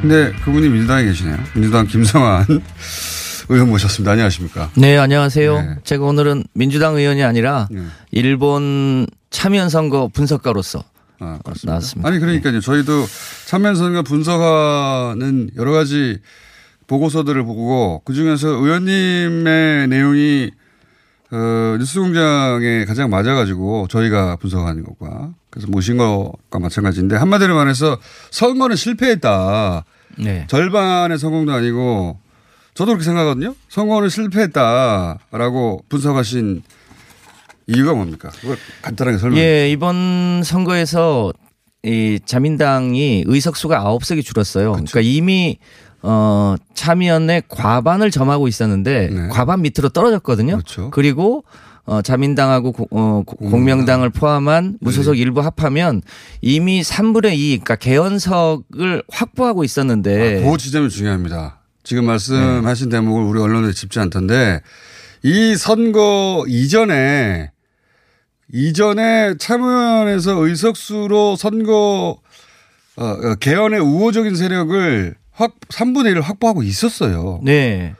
[0.00, 1.38] 근데 그분이 민주당에 계시네요.
[1.54, 2.46] 민주당 김성환
[3.50, 4.12] 의원 모셨습니다.
[4.12, 4.70] 안녕하십니까?
[4.76, 5.78] 네, 안녕하세요.
[5.82, 7.68] 제가 오늘은 민주당 의원이 아니라
[8.12, 10.84] 일본 참여연 선거 분석가로서
[11.64, 12.08] 나왔습니다.
[12.08, 12.60] 아니 그러니까요.
[12.60, 13.06] 저희도
[13.46, 16.18] 참여연 선거 분석하는 여러 가지
[16.86, 20.52] 보고서들을 보고 그 중에서 의원님의 내용이
[21.32, 27.98] 어, 뉴스공장에 가장 맞아가지고 저희가 분석하는 것과 그래서 모신 것과 마찬가지인데 한마디로 말해서
[28.30, 29.84] 선거는 실패했다.
[30.18, 30.46] 네.
[30.48, 32.18] 절반의 성공도 아니고
[32.74, 33.54] 저도 그렇게 생각하거든요.
[33.68, 36.62] 선거는 실패했다라고 분석하신
[37.66, 38.30] 이유가 뭡니까?
[38.40, 41.32] 그걸 간단하게 설명해 예, 이번 선거에서
[41.82, 44.72] 이 자민당이 의석수가 9석이 줄었어요.
[44.72, 45.58] 그러니까 이미
[46.02, 50.56] 어 참여연의 과반을 점하고 있었는데 과반 밑으로 떨어졌거든요.
[50.90, 51.44] 그리고
[51.84, 56.02] 어 자민당하고 고- 어, 고- 공명당을 포함한 무소속 일부 합하면
[56.40, 61.59] 이미 3분의 2 그러니까 개헌석을 확보하고 있었는데 그 지점이 중요합니다.
[61.90, 64.60] 지금 말씀하신 대목을 우리 언론에 짚지 않던데
[65.24, 67.50] 이 선거 이전에
[68.52, 72.20] 이전에 참여연에서 의석수로 선거
[72.94, 77.40] 어, 어, 개헌의 우호적인 세력을 확 3분의 1을 확보하고 있었어요.
[77.42, 77.96] 네.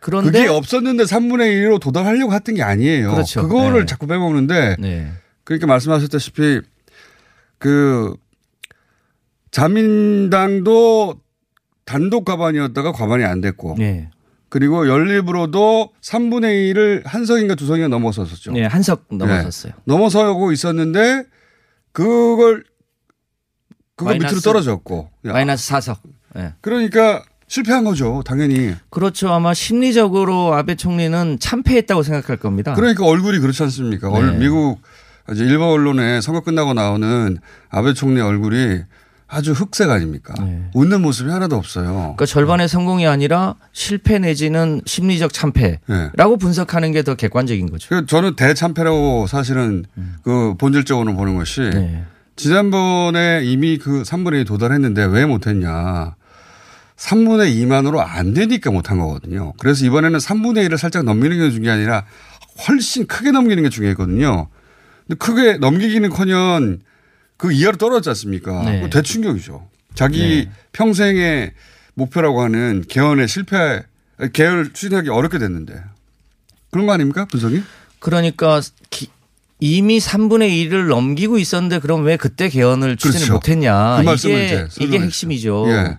[0.00, 3.12] 그런데 그게 없었는데 3분의 1로 도달하려고 했던 게 아니에요.
[3.12, 3.42] 그렇죠.
[3.42, 3.86] 그거를 네.
[3.86, 5.12] 자꾸 빼먹는데 네.
[5.44, 6.62] 그러니까 말씀하셨다시피
[7.58, 8.12] 그
[9.52, 11.20] 자민당도
[11.90, 14.10] 단독 과반이었다가 과반이 안 됐고 네.
[14.48, 18.52] 그리고 연립으로도 3분의 1을 한 석인가 두 석인가 넘어섰었죠.
[18.52, 19.72] 네, 한 석 넘어섰어요.
[19.84, 21.24] 넘어서고 있었는데
[21.92, 22.62] 그걸
[23.96, 25.96] 그거 밑으로 마이너스- 떨어졌고 마이너스 4석.
[26.34, 26.54] 네.
[26.60, 28.74] 그러니까 실패한 거죠, 당연히.
[28.90, 29.30] 그렇죠.
[29.32, 32.74] 아마 심리적으로 아베 총리는 참패했다고 생각할 겁니다.
[32.74, 34.08] 그러니까 얼굴이 그렇지 않습니까?
[34.10, 34.38] 얼- 네.
[34.38, 34.80] 미국
[35.32, 38.82] 이제 일본 언론에 선거 끝나고 나오는 아베 총리 얼굴이
[39.30, 40.34] 아주 흑색 아닙니까?
[40.74, 41.92] 웃는 모습이 하나도 없어요.
[41.92, 47.88] 그러니까 절반의 성공이 아니라 실패 내지는 심리적 참패라고 분석하는 게 더 객관적인 거죠.
[47.88, 49.84] 그 저는 대참패라고 사실은
[50.22, 51.70] 그 본질적으로 보는 것이
[52.36, 56.14] 지난번에 이미 그 3분의 2 도달했는데 왜 못했냐.
[56.96, 59.54] 3분의 2만으로 안 되니까 못한 거거든요.
[59.58, 62.04] 그래서 이번에는 3분의 1을 살짝 넘기는 게 중요한 게 아니라
[62.68, 64.48] 훨씬 크게 넘기는 게 중요했거든요.
[65.06, 66.78] 근데 크게 넘기기는 커녕
[67.40, 68.62] 그 이하로 떨어졌지 않습니까?
[68.64, 68.90] 네.
[68.90, 69.66] 대충격이죠.
[69.94, 70.50] 자기 네.
[70.72, 71.52] 평생의
[71.94, 73.82] 목표라고 하는 개헌에 실패,
[74.34, 75.82] 개헌을 추진하기 어렵게 됐는데.
[76.70, 77.24] 그런 거 아닙니까?
[77.24, 77.62] 분석이?
[77.98, 79.08] 그러니까 기-
[79.58, 83.32] 이미 3분의 1을 넘기고 있었는데 그럼 왜 그때 개헌을 추진을 그렇죠.
[83.34, 83.96] 못했냐.
[83.98, 85.64] 그 말씀을 이게, 이게 핵심이죠.
[85.68, 85.98] 예.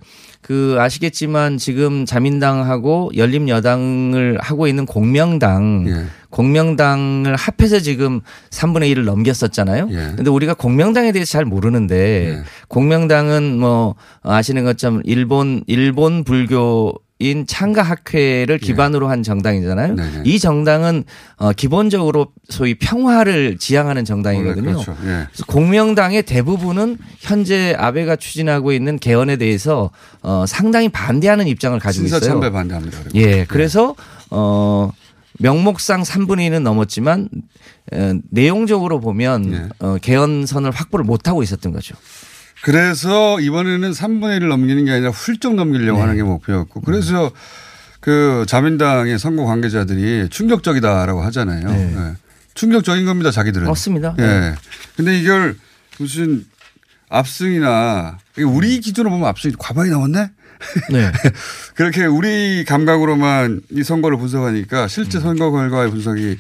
[0.52, 6.08] 그 아시겠지만 지금 자민당하고 열림여당을 하고 있는 공명당 예.
[6.30, 9.88] 공명당을 합해서 지금 3분의 1을 넘겼었잖아요.
[9.92, 9.96] 예.
[10.18, 18.58] 근데 우리가 공명당에 대해서 잘 모르는데 공명당은 뭐 아시는 것처럼 일본 일본 불교 인 창가학회를
[18.58, 19.92] 기반으로 한 정당이잖아요.
[19.92, 19.96] 예.
[19.96, 20.22] 네네.
[20.26, 21.04] 이 정당은
[21.38, 24.64] 어 기본적으로 소위 평화를 지향하는 정당이거든요.
[24.64, 24.96] 그렇죠.
[25.04, 25.28] 예.
[25.30, 29.92] 그래서 공명당의 대부분은 현재 아베가 추진하고 있는 개헌에 대해서
[30.24, 32.20] 어 상당히 반대하는 입장을 가지고 있어요.
[32.20, 33.00] 신사참배 반대합니다.
[33.04, 33.20] 그리고.
[33.20, 33.96] 예, 그래서
[34.32, 34.92] 어
[35.40, 37.30] 명목상 3분의 1은 넘었지만
[37.94, 39.70] 어, 내용적으로 보면 예.
[39.86, 41.96] 어, 개헌선을 확보를 못 하고 있었던 거죠.
[42.63, 46.02] 그래서 이번에는 3분의 1을 넘기는 게 아니라 훌쩍 넘기려고 네.
[46.02, 47.32] 하는 게 목표였고 그래서
[48.00, 51.67] 그 자민당의 선거 관계자들이 충격적이다라고 하잖아요.
[51.67, 51.95] 네.
[51.95, 52.13] 예.
[52.54, 53.67] 충격적인 겁니다, 자기들은.
[53.67, 54.15] 맞습니다.
[54.19, 54.21] 예.
[54.21, 54.56] 네.
[54.95, 55.56] 근데 이걸
[56.00, 56.45] 무슨
[57.10, 60.32] 압승이나 우리 기준으로 보면 압승이 과반이 넘었네?
[60.91, 61.12] 네.
[61.76, 65.24] 그렇게 우리 감각으로만 이 선거를 분석하니까 실제 음.
[65.24, 66.38] 선거 결과의 분석이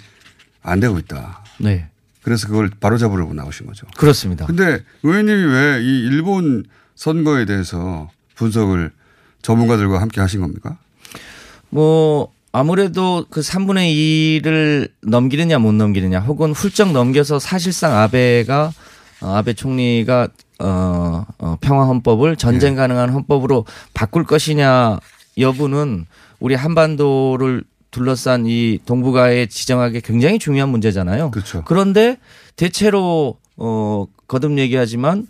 [0.63, 1.43] 안 되고 있다.
[1.59, 1.90] 네.
[2.23, 3.87] 그래서 그걸 바로잡으려고 나오신 거죠.
[3.97, 4.45] 그렇습니다.
[4.45, 6.63] 근데 의원님이 왜 이 일본
[6.95, 8.91] 선거에 대해서 분석을
[9.41, 10.77] 전문가들과 함께 하신 겁니까?
[11.69, 18.71] 뭐 아무래도 그 3분의 2를 넘기느냐 못 넘기느냐 혹은 훌쩍 넘겨서 사실상 아베가
[19.21, 20.27] 어, 아베 총리가
[20.59, 24.99] 어, 어 평화 헌법을 전쟁 가능한 헌법으로 바꿀 것이냐
[25.37, 26.05] 여부는
[26.39, 31.31] 우리 한반도를 둘러싼 이 동북아에 지정하기 굉장히 중요한 문제잖아요.
[31.31, 31.63] 그렇죠.
[31.65, 32.17] 그런데
[32.55, 35.27] 대체로 어 거듭 얘기하지만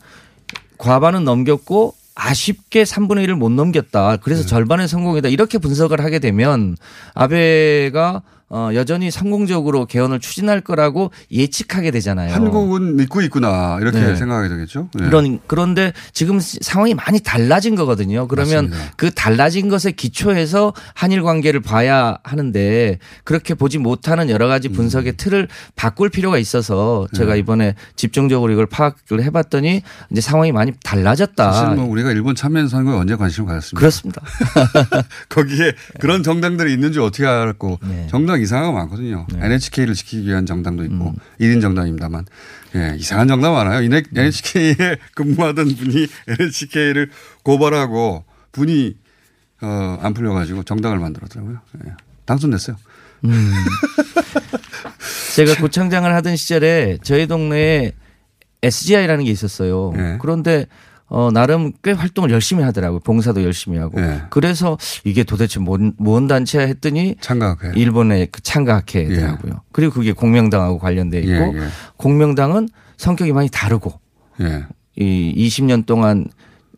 [0.78, 4.12] 과반은 넘겼고 아쉽게 3분의 1을 못 넘겼다.
[4.12, 4.18] 네.
[4.22, 5.30] 그래서 절반의 성공이다.
[5.30, 6.78] 이렇게 분석을 하게 되면
[7.14, 8.22] 아베가
[8.54, 12.34] 어, 여전히 성공적으로 개헌을 추진할 거라고 예측하게 되잖아요.
[12.34, 14.14] 한국은 믿고 있구나 이렇게 네.
[14.14, 14.90] 생각하게 되겠죠.
[14.94, 15.06] 네.
[15.06, 18.28] 그런 그런데 지금 상황이 많이 달라진 거거든요.
[18.28, 18.94] 그러면 맞습니다.
[18.98, 24.74] 그 달라진 것에 기초해서 한일 관계를 봐야 하는데 그렇게 보지 못하는 여러 가지 음.
[24.74, 27.20] 분석의 틀을 바꿀 필요가 있어서 네.
[27.20, 31.54] 제가 이번에 집중적으로 이걸 파악을 해봤더니 이제 상황이 많이 달라졌다.
[31.54, 33.80] 사실 뭐 우리가 일본 참여 선거에 언제 관심을 가졌습니까?
[33.80, 34.22] 그렇습니다.
[35.30, 38.08] 거기에 그런 정당들이 있는지 어떻게 알았고 네.
[38.42, 39.28] 정당 이상한 거 많거든요.
[39.34, 41.16] NHK를 지키기 위한 정당도 있고 음.
[41.40, 42.26] 일 1인 정당입니다만
[42.76, 43.82] 예, 이상한 정당 많아요.
[43.86, 44.02] 음.
[44.16, 44.76] NHK에
[45.16, 47.10] 근무하던 분이 NHK를
[47.44, 48.96] 고발하고 분이
[49.62, 51.60] 어, 안 풀려가지고 정당을 만들었더라고요.
[51.86, 51.92] 예.
[52.26, 52.76] 당선됐어요.
[53.26, 53.52] 음.
[55.36, 57.94] 제가 고창장을 하던 시절에 저희 동네에
[58.64, 59.94] SGI라는 게 있었어요.
[59.96, 60.18] 네.
[60.20, 60.66] 그런데
[61.14, 63.02] 어, 나름 꽤 활동을 열심히 하더라고요.
[63.02, 64.00] 봉사도 열심히 하고.
[64.00, 64.22] 네.
[64.30, 67.74] 그래서 이게 도대체 뭔, 뭔 단체야 했더니 창가학회.
[67.76, 69.62] 일본의 그 창가학회더라고요.
[69.74, 71.68] 그리고 그게 공명당하고 관련돼 있고 예, 예.
[71.98, 73.92] 공명당은 성격이 많이 다르고
[74.40, 74.66] 예.
[74.96, 76.28] 이 20년 동안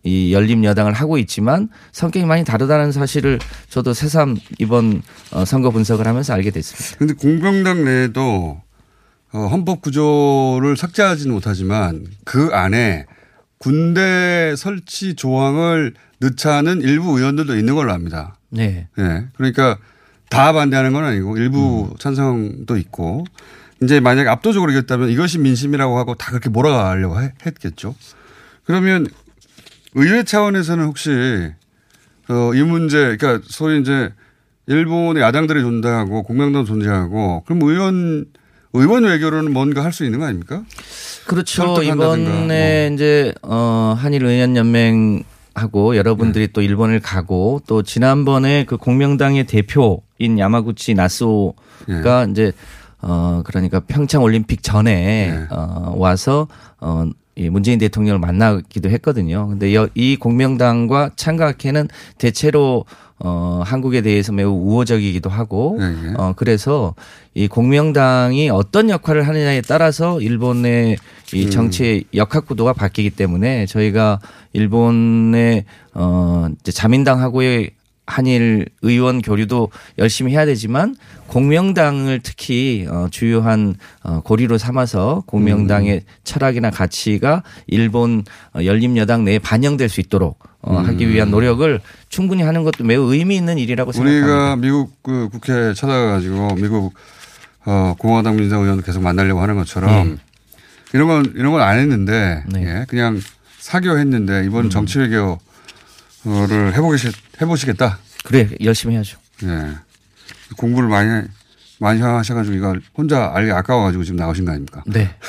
[0.01, 3.37] 이 열림 여당을 하고 있지만 성격이 많이 다르다는 사실을
[3.69, 6.95] 저도 새삼 이번 어, 선거 분석을 하면서 알게 됐습니다.
[6.97, 8.59] 그런데 공병당 내에도
[9.31, 13.05] 어, 헌법 구조를 삭제하지는 못하지만 그 안에
[13.73, 18.35] 군대 설치 조항을 넣자는 일부 의원들도 있는 걸로 압니다.
[18.49, 18.89] 네.
[18.99, 19.27] 예.
[19.37, 19.77] 그러니까
[20.29, 21.95] 다 반대하는 건 아니고 일부 음.
[21.97, 23.23] 찬성도 있고
[23.81, 27.95] 이제 만약에 압도적으로 이겼다면 이것이 민심이라고 하고 다 그렇게 몰아가려고 해- 했겠죠.
[28.65, 29.07] 그러면
[29.93, 31.09] 의회 차원에서는 혹시
[32.27, 34.11] 어, 이 문제 그러니까 소위 이제
[34.67, 38.25] 일본의 야당들이 존재하고 공명당 존재하고 그럼 의원
[38.73, 40.63] 의원 외교로는 뭔가 할 수 있는 거 아닙니까?
[41.25, 41.75] 그렇죠.
[41.75, 42.37] 설득한다든가 뭐.
[42.39, 45.23] 이번에 이제 어 한일 의원 연맹
[45.55, 52.51] 하고 여러분들이 또 일본을 가고 또 지난번에 그 공명당의 대표인 야마구치 나스오가 이제
[53.01, 56.47] 어 그러니까 평창 올림픽 전에 어 와서
[56.79, 59.47] 어 이 문재인 대통령을 만나기도 했거든요.
[59.47, 62.85] 근데 여- 이 공명당과 창가학회는 대체로
[63.19, 66.93] 어 한국에 대해서 매우 우호적이기도 하고 네, 어 그래서
[67.33, 70.97] 이 공명당이 어떤 역할을 하느냐에 따라서 일본의
[71.33, 71.49] 이 음.
[71.49, 74.19] 정치의 역학 구도가 바뀌기 때문에 저희가
[74.51, 77.71] 일본의 어 이제 자민당하고의
[78.05, 80.95] 한일 의원 교류도 열심히 해야 되지만
[81.27, 86.01] 공명당을 특히 어 주요한 어 고리로 삼아서 공명당의 음.
[86.23, 90.87] 철학이나 가치가 일본 어 열림여당 내에 반영될 수 있도록 어 음.
[90.87, 94.25] 하기 위한 노력을 충분히 하는 것도 매우 의미 있는 일이라고 생각합니다.
[94.25, 96.93] 우리가 미국 그 국회 찾아가가지고 미국
[97.65, 100.15] 어, 공화당 민주당 의원 계속 만나려고 하는 것처럼 네.
[100.93, 102.65] 이런 건 이런 건안 했는데 네.
[102.65, 103.21] 예, 그냥
[103.59, 104.45] 사교했는데 음.
[104.45, 105.39] 이번 정치 외교
[106.25, 107.09] 를 해보시,
[107.41, 107.99] 해보시겠다.
[108.23, 109.17] 그래, 열심히 해야죠.
[109.43, 109.75] 예.
[110.57, 111.27] 공부를 많이,
[111.79, 114.83] 많이 하셔가지고 이걸 혼자 알기 아까워가지고 지금 나오신 거 아닙니까?
[114.85, 115.15] 네.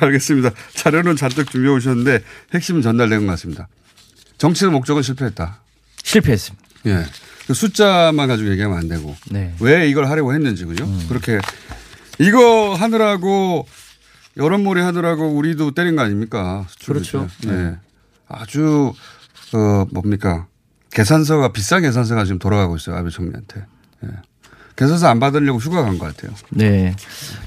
[0.00, 0.50] 알겠습니다.
[0.74, 2.22] 자료는 잔뜩 준비해 오셨는데
[2.54, 3.68] 핵심은 전달된 것 같습니다.
[4.38, 5.58] 정치의 목적은 실패했다.
[6.02, 6.66] 실패했습니다.
[6.86, 7.04] 예.
[7.46, 9.16] 그 숫자만 가지고 얘기하면 안 되고.
[9.30, 9.54] 네.
[9.60, 10.86] 왜 이걸 하려고 했는지, 그죠?
[11.08, 11.38] 그렇게
[12.18, 13.66] 이거 하느라고
[14.36, 16.66] 여론몰이 하느라고 우리도 때린 거 아닙니까?
[16.84, 17.28] 그렇죠.
[17.44, 17.50] 예.
[17.50, 17.76] 네.
[18.28, 18.92] 아주,
[19.54, 20.46] 어, 뭡니까.
[20.90, 22.96] 계산서가, 비싼 계산서가 지금 돌아가고 있어요.
[22.96, 23.64] 아베 총리한테.
[24.04, 24.08] 예.
[24.76, 26.34] 계산서 안 받으려고 휴가 간 것 같아요.
[26.50, 26.94] 네.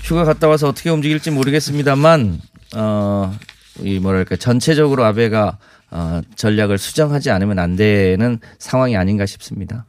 [0.01, 2.39] 휴가 갔다 와서 어떻게 움직일지 모르겠습니다만,
[2.75, 3.37] 어,
[3.79, 5.57] 이 뭐랄까, 전체적으로 아베가
[5.91, 9.85] 어, 전략을 수정하지 않으면 안 되는 상황이 아닌가 싶습니다.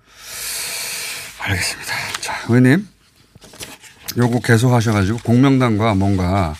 [1.38, 1.92] 알겠습니다.
[2.20, 2.88] 자, 의원님.
[4.16, 6.55] 요거 계속 하셔가지고 공명당과 뭔가,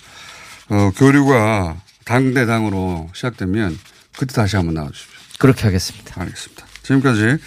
[0.69, 3.79] 어, 교류가 당대당으로 시작되면
[4.21, 5.19] 그때 다시 한번 나와주십시오.
[5.39, 6.21] 그렇게 하겠습니다.
[6.21, 6.67] 알겠습니다.
[6.83, 7.39] 지금까지,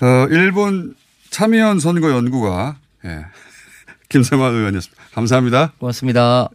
[0.00, 0.94] 어, 일본
[1.28, 3.26] 참여연 선거 연구가, 예.
[4.08, 5.02] 김성환 의원이었습니다.
[5.12, 5.72] 감사합니다.
[5.78, 6.48] 고맙습니다.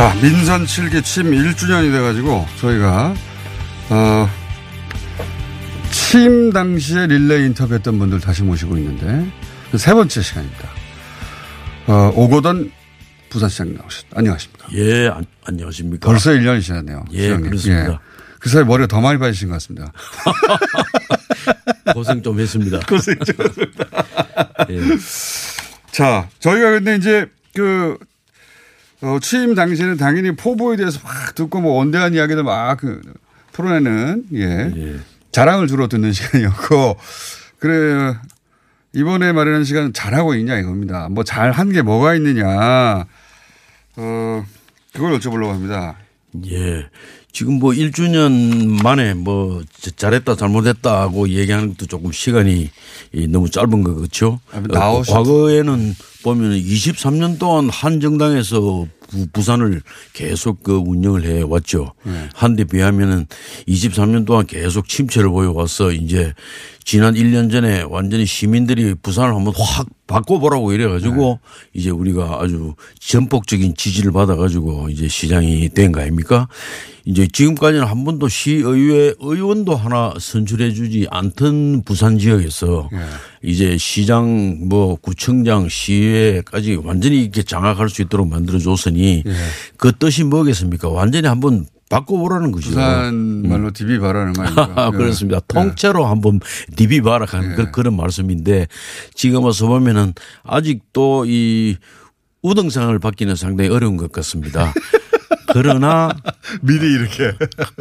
[0.00, 3.14] 자, 민선 7기 취임 1주년이 돼가지고 저희가,
[3.90, 4.30] 어,
[5.90, 9.30] 취임 당시에 릴레이 인터뷰 했던 분들 다시 모시고 있는데
[9.76, 10.68] 세 번째 시간입니다.
[11.86, 12.72] 어, 오고던
[13.28, 14.68] 부산시장님 나오셨, 안녕하십니까.
[14.72, 16.08] 예, 안, 안녕하십니까.
[16.08, 17.04] 벌써 1년이 지났네요.
[17.12, 17.50] 예, 시장님.
[17.50, 17.92] 그렇습니다.
[17.92, 17.98] 예.
[18.38, 19.92] 그 사이 머리가 더 많이 빠지신 것 같습니다.
[21.92, 22.80] 고생 좀 했습니다.
[22.88, 23.84] 고생 좀 했습니다.
[24.70, 24.80] 예.
[25.92, 27.98] 자, 저희가 근데 이제 그,
[29.02, 33.00] 어, 취임 당시에는 당연히 포부에 대해서 막 듣고 뭐 원대한 이야기들 막 그
[33.52, 35.00] 풀어내는, 예.
[35.32, 36.96] 자랑을 주로 듣는 시간이었고,
[37.58, 38.14] 그래,
[38.92, 41.08] 이번에 마련한 시간은 잘하고 있냐 이겁니다.
[41.10, 43.06] 뭐 잘한 게 뭐가 있느냐.
[43.96, 44.46] 어,
[44.94, 45.96] 그걸 여쭤보려고 합니다.
[46.46, 46.88] 예.
[47.32, 49.62] 지금 뭐 1주년 만에 뭐
[49.96, 52.70] 잘했다 잘못했다 하고 얘기하는 것도 조금 시간이
[53.12, 54.40] 이 너무 짧은 것 같죠.
[54.52, 61.94] 어, 나오셨- 과거에는 보면 23년 동안 한 정당에서 부, 부산을 계속 그 운영을 해 왔죠.
[62.04, 62.28] 네.
[62.34, 63.26] 한데 비하면은
[63.66, 66.34] 23년 동안 계속 침체를 보여왔어 이제
[66.84, 71.38] 지난 1년 전에 완전히 시민들이 부산을 한번 확 바꿔보라고 이래가지고
[71.72, 76.48] 이제 우리가 아주 전폭적인 지지를 받아가지고 이제 시장이 된 거 아닙니까?
[77.04, 82.88] 이제 지금까지는 한 번도 시의회 의원도 하나 선출해 주지 않던 부산 지역에서
[83.42, 89.22] 이제 시장 뭐 구청장 시의회까지 완전히 이렇게 장악할 수 있도록 만들어 줬으니
[89.76, 90.88] 그 뜻이 뭐겠습니까?
[90.88, 92.70] 완전히 한번 바꿔보라는 거죠.
[92.70, 94.90] 부산 말로 DB 바라는 거 아닙니까?
[94.94, 94.96] 예.
[94.96, 95.40] 그렇습니다.
[95.48, 96.40] 통째로 한번
[96.76, 98.68] 디비바라 하는 그- 그런 말씀인데
[99.14, 101.76] 지금 와서 보면은 아직도 이
[102.42, 104.72] 우등상을 받기는 상당히 어려운 것 같습니다.
[105.52, 106.14] 그러나
[106.62, 107.32] 미리 이렇게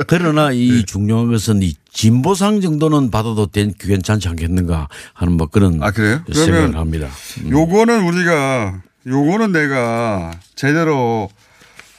[0.08, 5.92] 그러나 이 중요한 것은 이 진보상 정도는 받아도 된 괜찮지 않겠는가 하는 뭐 그런 아,
[5.92, 6.22] 그래요?
[6.34, 7.08] 생각을 합니다.
[7.48, 11.30] 요거는 우리가 요거는 내가 제대로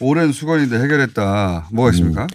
[0.01, 1.69] 오랜 수건인데 해결했다.
[1.73, 2.27] 뭐가 있습니까?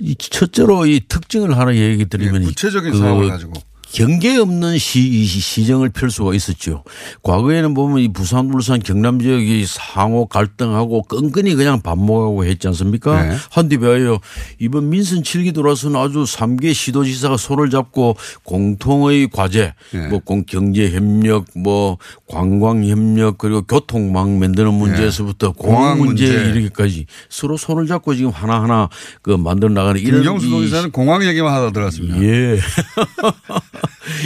[0.00, 3.52] 이 첫째로 이 특징을 하나 얘기 드리면 예, 구체적인 그 상황을 가지고.
[3.92, 6.82] 경계 없는 시, 이 시정을 펼 수가 있었죠.
[7.22, 13.22] 과거에는 보면 이 부산, 울산, 경남 지역이 상호 갈등하고 끈끈이 그냥 반목하고 했지 않습니까?
[13.22, 13.36] 네.
[13.50, 14.18] 한뒤 배하여
[14.58, 20.08] 이번 민선 7기 들어와서는 아주 3개 시도지사가 손을 잡고 공통의 과제, 네.
[20.08, 25.52] 뭐 공- 경제협력, 뭐 관광협력 그리고 교통망 만드는 문제에서부터 네.
[25.56, 26.22] 공항 문제.
[26.26, 28.88] 이르기까지 서로 손을 잡고 지금 하나하나
[29.20, 32.22] 그 만들어 나가는 이런 김경수 이 도지사는 공항 얘기만 하다 들어갔습니다.
[32.22, 32.58] 예.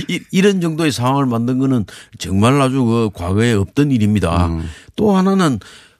[0.09, 1.85] 이- 이런 정도의 상황을 만든 거는
[2.19, 4.47] 정말 아주 그 과거에 없던 일입니다.
[4.47, 4.69] 음.
[4.97, 5.59] 또 하나는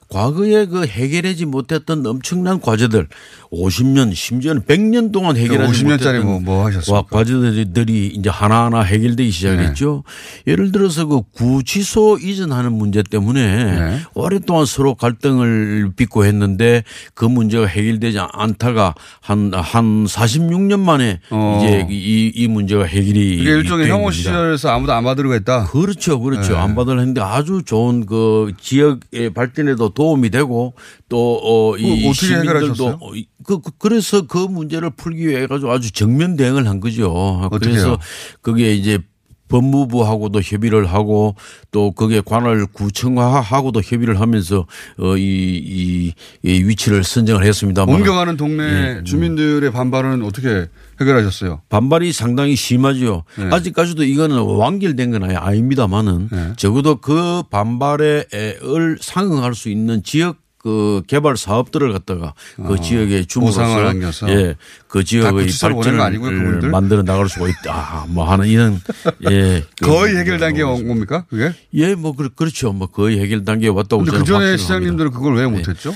[0.09, 3.07] 과거에 그 해결하지 못했던 엄청난 과제들
[3.51, 10.03] 50년 심지어는 100년 동안 해결하지 50 년짜리 못했던 뭐- 뭐 과제들이 이제 하나하나 해결되기 시작했죠.
[10.45, 10.51] 네.
[10.51, 13.99] 예를 들어서 그 구치소 이전하는 문제 때문에 네.
[14.13, 21.61] 오랫동안 서로 갈등을 빚고 했는데 그 문제가 해결되지 않다가 한, 한 46년 만에 어.
[21.63, 24.11] 이제 이, 이 문제가 해결이 이게 일종의 겁니다.
[24.11, 25.65] 시절에서 아무도 안 받으려고 했다.
[25.65, 26.53] 그렇죠, 그렇죠.
[26.53, 26.57] 네.
[26.59, 30.75] 안 받으려 했는데 아주 좋은 그 지역의 발전에도 도움이 되고
[31.09, 32.13] 또이 해결하셨어요?
[32.13, 36.79] 시민들도 어, 이- 그, 그- 그래서 그 문제를 풀기 위해 가지고 아주 정면 대응을 한
[36.79, 37.09] 거죠.
[37.11, 37.57] 어떻게요?
[37.59, 37.99] 그래서
[38.41, 38.99] 그게 이제
[39.47, 41.35] 법무부하고도 협의를 하고
[41.71, 44.67] 또 거기에 관할 구청하고도 협의를 하면서
[44.99, 49.03] 어 이 이, 이 위치를 선정을 했습니다만 옮겨가는 동네 예.
[49.03, 50.67] 주민들의 반발은 어떻게
[50.99, 51.61] 해결하셨어요?
[51.69, 53.23] 반발이 상당히 심하죠.
[53.37, 53.49] 네.
[53.51, 56.53] 아직까지도 이거는 완결된 건 아닙니다만은 네.
[56.57, 58.25] 적어도 그 반발에
[58.63, 64.29] 을 상응할 수 있는 지역 그 개발 사업들을 갖다가 그 어, 지역에 주문해서 안겨서.
[64.29, 64.55] 예,
[64.87, 66.69] 그다 지역의 거 아니고요, 발전을 그분들?
[66.71, 68.05] 만들어 나갈 수가 있다.
[68.09, 68.81] 뭐 하는 이런
[69.29, 71.25] 예 거의 해결 단계에 온 겁니까?
[71.29, 71.53] 그게?
[71.75, 72.73] 예, 뭐 그렇- 그렇죠.
[72.73, 75.93] 뭐 거의 해결 단계에 왔다고 저는 그 전에 시장님들은 그걸 왜 못했죠?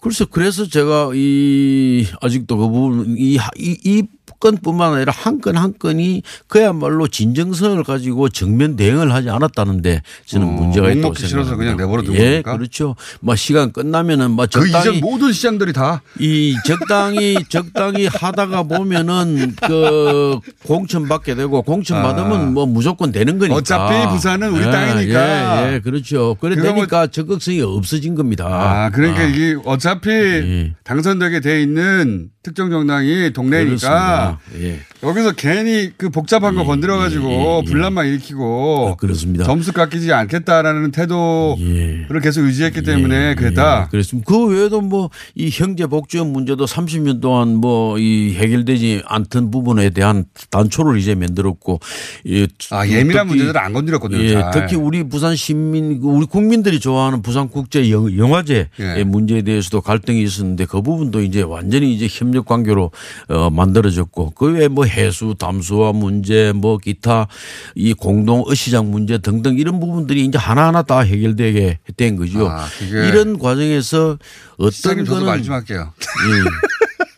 [0.00, 4.02] 그래서 그래서 제가 이 아직도 그 부분 이, 이, 이
[4.40, 10.50] 건뿐만 아니라 한 건 한 건이 그야말로 진정성을 가지고 정면 대응을 하지 않았다는데 저는 어,
[10.50, 11.56] 문제가 있다고 생각합니다.
[11.56, 12.56] 그냥 내버려 둔 예, 겁니까?
[12.56, 12.96] 그렇죠.
[13.20, 20.38] 뭐 시간 끝나면은 뭐그 적당히 이전 모든 시장들이 다 이 적당히 적당히 하다가 보면은 그
[20.64, 22.02] 공천 받게 되고 공천 아.
[22.02, 23.56] 받으면 뭐 무조건 되는 거니까.
[23.56, 25.68] 어차피 부산은 우리 예, 땅이니까.
[25.70, 26.36] 예, 예, 그렇죠.
[26.40, 28.46] 그래 그거 뭐- 되니까 적극성이 없어진 겁니다.
[28.48, 29.24] 아, 그러니까 아.
[29.24, 34.40] 이게 어차피 당선되게 돼 있는 특정 정당이 동네니까 그렇습니다.
[34.58, 34.80] 예.
[35.08, 39.44] 여기서 괜히 그 복잡한 거 건드려 가지고 분란만 일으키고 아, 그렇습니다.
[39.44, 43.84] 점수 깎이지 않겠다라는 태도를 계속 유지했기 때문에 그랬다.
[43.86, 44.26] 예, 그렇습니다.
[44.30, 50.24] 그 외에도 뭐 이 형제 복지원 문제도 30년 동안 뭐 이 해결되지 않던 부분에 대한
[50.50, 51.80] 단초를 이제 만들었고
[52.24, 54.22] 이 아, 예민한 문제들을 안 건드렸거든요.
[54.22, 54.50] 예, 잘.
[54.52, 58.84] 특히 우리 부산 시민, 우리 국민들이 좋아하는 부산 국제 영- 영화제 예.
[58.84, 62.90] 의 문제에 대해서도 갈등이 있었는데 그 부분도 이제 완전히 이제 협력 관계로
[63.28, 67.26] 어, 만들어졌고 그 외에 뭐 해수, 담수화 문제, 뭐 기타
[67.74, 72.48] 이 공동 어시장 문제 등등 이런 부분들이 이제 하나하나 다 해결되게 된 거죠.
[72.48, 74.18] 아, 이런 과정에서
[74.58, 75.92] 어떤 거는 말좀 할게요.
[76.00, 76.74] 예.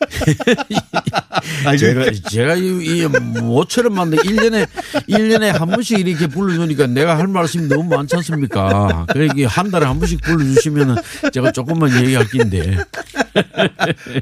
[1.77, 4.67] 제가 제가 이, 이 모처럼 만데 1년에
[5.09, 9.05] 1년에 한 번씩 이렇게 불러 주니까 내가 할 말씀이 너무 많지 않습니까?
[9.09, 10.95] 그러니까 한 달에 한 번씩 불러 주시면은
[11.31, 12.77] 제가 조금만 얘기할 긴데.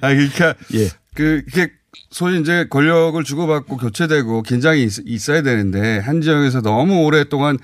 [0.01, 0.89] 아, 그러니까 예.
[1.13, 1.71] 그 이게
[2.09, 7.57] 소위 이제 권력을 주고받고 교체되고 긴장이 있, 있어야 되는데 한 지역에서 너무 오랫동안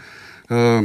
[0.50, 0.84] 어,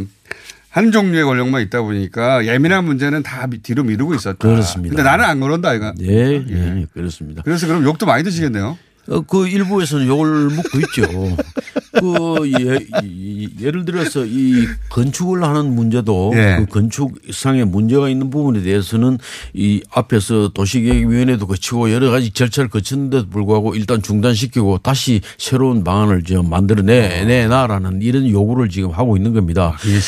[0.71, 4.37] 한 종류의 권력만 있다 보니까 예민한 문제는 다 미- 뒤로 미루고 있었다.
[4.39, 4.95] 그렇습니다.
[4.95, 5.93] 근데 나는 안 그런다 이거.
[6.03, 7.43] 예, 예, 그렇습니다.
[7.43, 8.77] 그래서 그럼 욕도 많이 드시겠네요.
[9.09, 11.03] 어, 그 일부에서는 욕을 먹고 있죠.
[12.01, 16.57] 그 예, 이- 예를 들어서 이 건축을 하는 문제도 예.
[16.59, 19.19] 그 건축상에 문제가 있는 부분에 대해서는
[19.55, 26.49] 이 앞에서 도시계획위원회도 거치고 여러 가지 절차를 거쳤는데도 불구하고 일단 중단시키고 다시 새로운 방안을 좀
[26.51, 29.77] 만들어내 내놔라는 이런 요구를 지금 하고 있는 겁니다.
[29.87, 29.99] 예.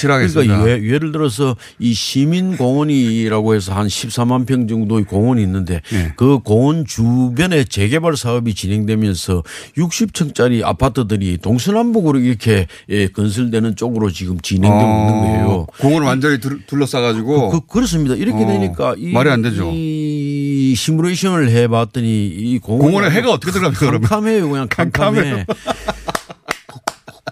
[0.57, 6.13] 그러니까 예, 를 들어서 이 시민공원이라고 해서 한 14만 평 정도의 공원이 있는데 예.
[6.17, 9.43] 그 공원 주변에 재개발 사업이 진행되면서
[9.77, 15.67] 60층짜리 아파트들이 동 서남북으로 이렇게 예, 건설되는 쪽으로 지금 진행되고 있는 거예요.
[15.81, 17.51] 공원을 완전히 둘- 둘러싸가지고.
[17.51, 18.15] 그, 그 렇습니다.
[18.15, 19.71] 이렇게 어, 되니까 이, 말이 안 되죠.
[19.73, 24.01] 이 시뮬레이션을 해봤더니 이 공원 공원에 해가 어떻게 들어갑니까, 그러면?
[24.03, 25.47] 캄캄해요, 그냥 캄캄해.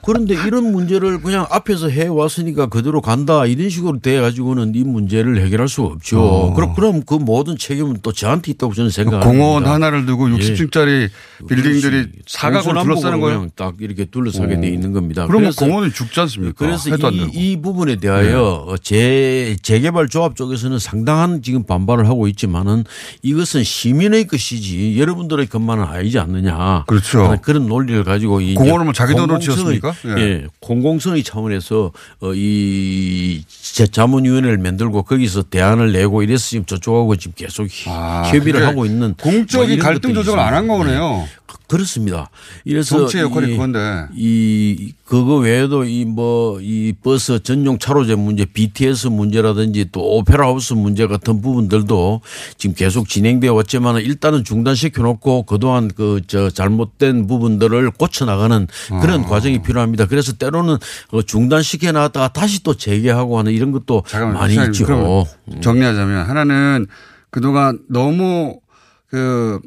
[0.07, 5.45] 그런데 이런 문제를 그냥 앞에서 해 왔으니까 그대로 간다 이런 식으로 돼 가지고는 이 문제를
[5.45, 6.21] 해결할 수가 없죠.
[6.23, 6.55] 어.
[6.55, 9.29] 그럼 그럼 그 모든 책임은 또 저한테 있다고 저는 생각합니다.
[9.29, 10.37] 공원 하나를 두고 예.
[10.37, 11.11] 60층짜리
[11.49, 13.49] 빌딩들이 사각으로 둘러싸는 거예요.
[13.57, 15.27] 딱 이렇게 둘러싸게 돼 있는 겁니다.
[15.27, 16.55] 그러면 공원은 죽지 않습니까?
[16.57, 17.27] 그래서 이.
[17.35, 22.85] 이 부분에 대하여 재, 재개발 조합 쪽에서는 상당한 지금 반발을 하고 있지만은
[23.23, 26.85] 이것은 시민의 것이지 여러분들의 것만은 아니지 않느냐.
[26.87, 27.37] 그렇죠.
[27.43, 29.96] 그런 논리를 가지고 이 공원을 뭐 자기 돈으로 지었습니까?
[30.07, 30.21] 예.
[30.21, 30.47] 예.
[30.61, 33.43] 공공성의 차원에서 어, 이
[33.73, 39.15] 자- 자문위원회를 만들고 거기서 대안을 내고 이래서 지금 저쪽하고 지금 계속 협의를 그게 하고 있는
[39.15, 40.67] 공적인 뭐 갈등 조정을 안 한.
[40.67, 41.27] 거네요.
[41.69, 42.31] 그- 그렇습니다.
[42.65, 44.07] 이래서 정치의 역할이 이- 그건데.
[44.15, 50.73] 이 그거 외에도 이 뭐 이 버스 전용 차로제 문제, BTS 문제라든지 또 오페라 하우스
[50.75, 52.21] 문제 같은 부분들도
[52.57, 58.67] 지금 계속 진행되어 왔지만 일단은 중단시켜 놓고 그동안 그 저 잘못된 부분들을 고쳐 나가는
[59.01, 59.27] 그런 어.
[59.27, 60.07] 과정이 필요합니다.
[60.07, 60.77] 그래서 때로는
[61.11, 64.87] 그 중단시켜 놨다가 다시 또 재개하고 하는 이런 것도 많이 시장님, 있죠.
[64.87, 65.25] 그럼
[65.61, 66.87] 정리하자면 하나는
[67.31, 68.61] 그동안 너무
[69.09, 69.61] 그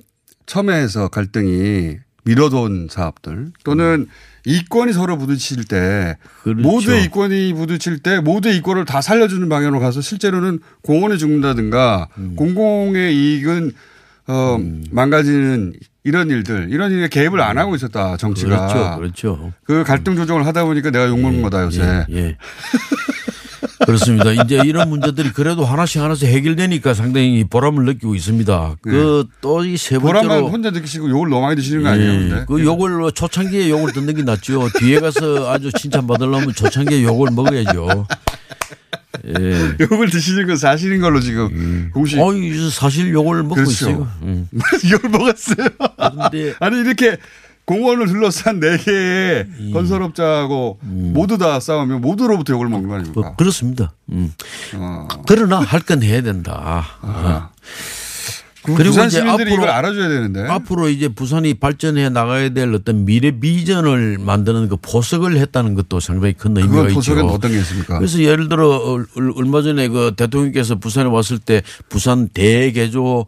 [0.50, 4.08] 첨예해서 갈등이 미뤄둔 사업들 또는
[4.45, 6.62] 이권이 서로 부딪힐 때 그렇죠.
[6.62, 12.36] 모두의 이권이 부딪힐 때 모두의 이권을 다 살려주는 방향으로 가서 실제로는 공원에 죽는다든가 음.
[12.36, 13.72] 공공의 이익은
[14.28, 14.60] 어
[14.91, 15.74] 망가지는
[16.04, 18.97] 이런 일들 이런 일에 개입을 안 하고 있었다 정치가 그렇죠.
[18.97, 19.54] 그렇죠.
[19.64, 22.06] 그 갈등 조정을 하다 보니까 내가 욕먹는 거다 요새.
[22.10, 22.38] 예.
[23.86, 24.32] 그렇습니다.
[24.32, 28.76] 이제 이런 문제들이 그래도 하나씩 하나씩 해결되니까 상당히 보람을 느끼고 있습니다.
[28.82, 32.12] 그 또 이세 번째로 보람만 혼자 느끼시고 욕을 너무 많이 드시는 거 아니에요?
[32.12, 32.45] 근데?
[32.47, 34.70] 그 욕을 초창기에 욕을 듣는 게 낫죠.
[34.80, 38.05] 뒤에 가서 아주 칭찬 받으려면 초창기에 욕을 먹어야죠.
[39.26, 39.76] 예.
[39.91, 42.20] 욕을 드시는 건 사실인 걸로 지금 공식.
[42.20, 42.32] 어,
[42.72, 43.72] 사실 욕을 먹고 그렇죠.
[43.72, 44.07] 있어요.
[44.91, 45.68] 욕을 먹었어요.
[46.32, 47.18] 근데 아니 이렇게
[47.70, 53.22] 공원을 둘러싼 네 개의 건설업자하고 모두 다 싸우면 모두로부터 욕을 먹는 거 아닙니까?
[53.22, 53.93] 뭐 그렇습니다.
[54.11, 54.34] 음.
[54.74, 55.07] 어.
[55.28, 56.84] 그러나 할 건 해야 된다.
[57.03, 57.49] 어.
[58.63, 60.41] 그 부산 시민들이 이걸 알아줘야 되는데.
[60.47, 66.34] 앞으로 이제 부산이 발전해 나가야 될 어떤 미래 비전을 만드는 그 포석을 했다는 것도 상당히
[66.34, 66.95] 큰 의미가 있죠.
[66.95, 67.97] 포석은 어떤 게 있습니까?
[67.99, 68.99] 그래서 예를 들어
[69.36, 73.26] 얼마 전에 그 대통령께서 부산에 왔을 때 부산 대개조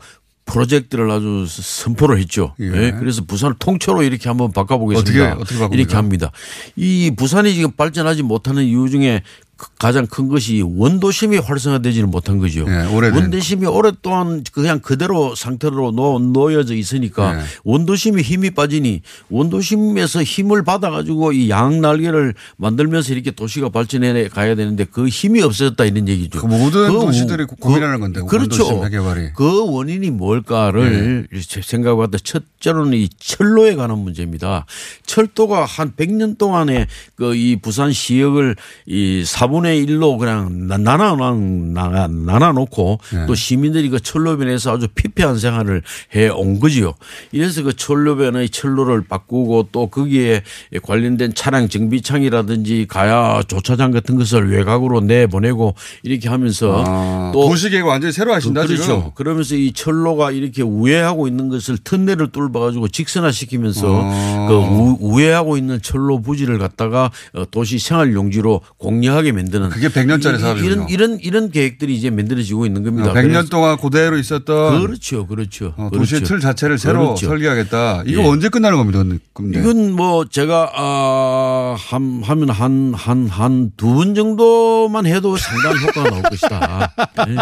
[0.52, 2.54] 프로젝트를 아주 선포를 했죠.
[2.60, 2.66] 예.
[2.66, 5.12] 예, 그래서 부산을 통째로 이렇게 한번 바꿔보겠습니다.
[5.12, 5.76] 어떻게- 어떻게 바꿉니까?
[5.76, 6.32] 이렇게 합니다.
[6.76, 12.66] 이 부산이 지금 발전하지 못하는 이유 중에 그 가장 큰 것이 원도심이 활성화되지는 못한 거죠.
[12.68, 13.20] 예, 오래된.
[13.20, 17.44] 원도심이 오랫동안 그냥 그대로 상태로 놓, 놓여져 있으니까 예.
[17.64, 25.08] 원도심이 힘이 빠지니 원도심에서 힘을 받아가지고 이 양날개를 만들면서 이렇게 도시가 발전해 가야 되는데 그
[25.08, 26.40] 힘이 없어졌다 이런 얘기죠.
[26.40, 28.64] 그 모든 그 도시들이 우- 고민하는 건데, 그렇죠.
[28.66, 29.34] 원도심 해결이.
[29.36, 31.28] 그 원인이 뭘까를
[31.62, 32.18] 생각해봤다.
[32.24, 34.66] 첫째로는 이 철로에 관한 문제입니다.
[35.06, 38.56] 철도가 한 100년 동안에 그 이 부산 시역을
[38.86, 43.26] 이 4분의 1로 그냥 나- 나눠 나눠 나눠 놓고 네.
[43.28, 45.82] 또 시민들이 그 철로변에서 아주 피폐한 생활을
[46.16, 46.94] 해 온 거지요.
[47.32, 50.44] 이래서 그 철로변의 철로를 바꾸고 또 거기에
[50.84, 58.14] 관련된 차량 정비창이라든지 가야 조차장 같은 것을 외곽으로 내보내고 이렇게 하면서 아, 또 도시계획 완전히
[58.14, 58.82] 새로 하신다 그렇죠.
[58.82, 59.02] 지금.
[59.16, 64.46] 그러면서 이 철로가 이렇게 우회하고 있는 것을 턴넬을 뚫어 가지고 직선화시키면서 아.
[64.48, 70.36] 그 우, 우회하고 있는 철로 부지를 갖다가 어, 도시 생활 용지로 공략하게 만드는 그게 100년짜리
[70.36, 70.72] 이- 사업이군요.
[70.74, 73.12] 이런 이런 이런 계획들이 이제 만들어지고 있는 겁니다.
[73.14, 75.74] 100년 그래서 동안 그대로 있었던 그렇죠, 그렇죠.
[75.78, 76.34] 어, 도시의 그렇죠.
[76.36, 77.28] 틀 자체를 새로 그렇죠.
[77.28, 78.04] 설계하겠다.
[78.06, 78.28] 이거 예.
[78.28, 79.04] 언제 끝나는 겁니다.
[79.34, 79.60] 근데.
[79.60, 86.10] 이건 뭐 제가 아, 한, 하면 한 한 한 두 번 정도만 해도 상당히 효과가
[86.10, 86.94] 나올 것이다.
[87.30, 87.36] 예.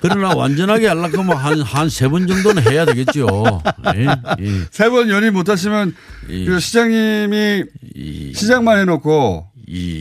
[0.00, 3.26] 그러나 완전하게 하려면 한 한 세 번 정도는 해야 되겠죠.
[3.96, 4.06] 예.
[4.40, 4.50] 예.
[4.70, 5.94] 세번 연임 못하시면
[6.26, 7.64] 그 시장님이
[8.34, 9.47] 시장만 해놓고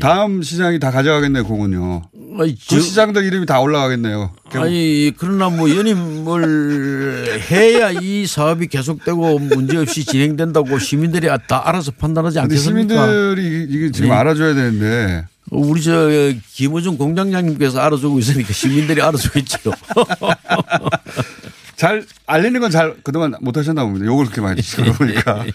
[0.01, 2.03] 다음 시장이 다 가져가겠네요 공은요.
[2.39, 4.31] 아니, 그 저- 시장들 이름이 다 올라가겠네요.
[4.53, 12.39] 아니 그러나 뭐 연임을 해야 이 사업이 계속되고 문제 없이 진행된다고 시민들이 다 알아서 판단하지
[12.39, 12.93] 않겠습니까?
[13.07, 14.15] 시민들이 이게 지금 네.
[14.15, 16.09] 알아줘야 되는데 우리 저
[16.53, 19.71] 김호중 공장장님께서 알아주고 있으니까 시민들이 알아주겠죠.
[21.75, 24.05] 잘 알리는 건 잘 그동안 못하셨나 봅니다.
[24.05, 25.45] 욕을 그렇게 많이 치고 보니까.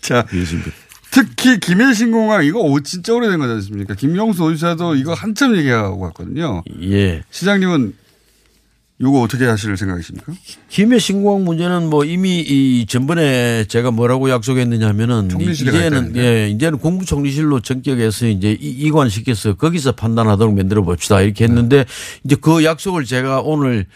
[0.00, 0.24] 자,
[1.10, 3.94] 특히 김해신 공항 이거 오- 진짜 오래된 거지 않습니까?
[3.94, 6.62] 김영수 도지사도 이거 한참 얘기하고 갔거든요.
[6.82, 7.22] 예.
[7.30, 7.94] 시장님은
[9.00, 10.32] 이거 어떻게 하실 생각이십니까?
[10.68, 16.16] 김해 신 공항 문제는 뭐 이미 이 전번에 제가 뭐라고 약속했느냐 하면은 총리실에 가 이제는.
[16.16, 21.84] 예 이제는 국무총리실로 전격해서 이제 이- 이관시켜서 거기서 판단하도록 만들어 봅시다 이렇게 했는데
[22.24, 23.86] 이제 그 약속을 제가 오늘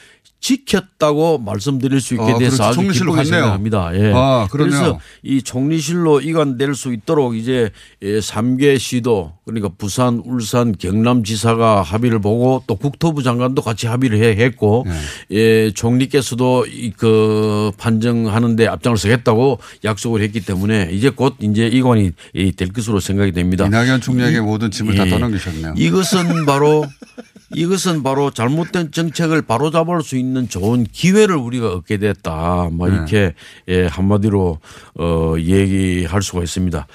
[0.43, 2.63] 지켰다고 말씀드릴 수 있게 아, 돼서 그렇죠.
[2.65, 3.43] 아주 총리실로 기쁘게 갔네요.
[3.43, 3.91] 생각합니다.
[3.95, 4.13] 예.
[4.15, 4.49] 아.
[4.51, 7.71] 그래서 이 총리실로 이관될 수 있도록 이제
[8.03, 14.37] 3개 시도 그러니까 부산, 울산, 경남 지사가 합의를 보고 또 국토부 장관도 같이 합의를 해
[14.45, 15.37] 했고 네.
[15.37, 22.69] 예, 총리께서도 이 그 판정하는데 앞장을 서겠다고 약속을 했기 때문에 이제 곧 이제 이관이 이될
[22.73, 23.67] 것으로 생각이 됩니다.
[23.67, 25.11] 이낙연 총리에게 이- 모든 짐을 다 예.
[25.11, 25.75] 떠넘기셨네요.
[25.77, 26.85] 이것은 바로
[27.55, 32.69] 이것은 바로 잘못된 정책을 바로잡을 수 있는 좋은 기회를 우리가 얻게 됐다.
[32.73, 32.95] 뭐 네.
[32.95, 33.35] 이렇게
[33.69, 34.59] 예, 한마디로
[34.99, 36.87] 어, 얘기할 수가 있습니다.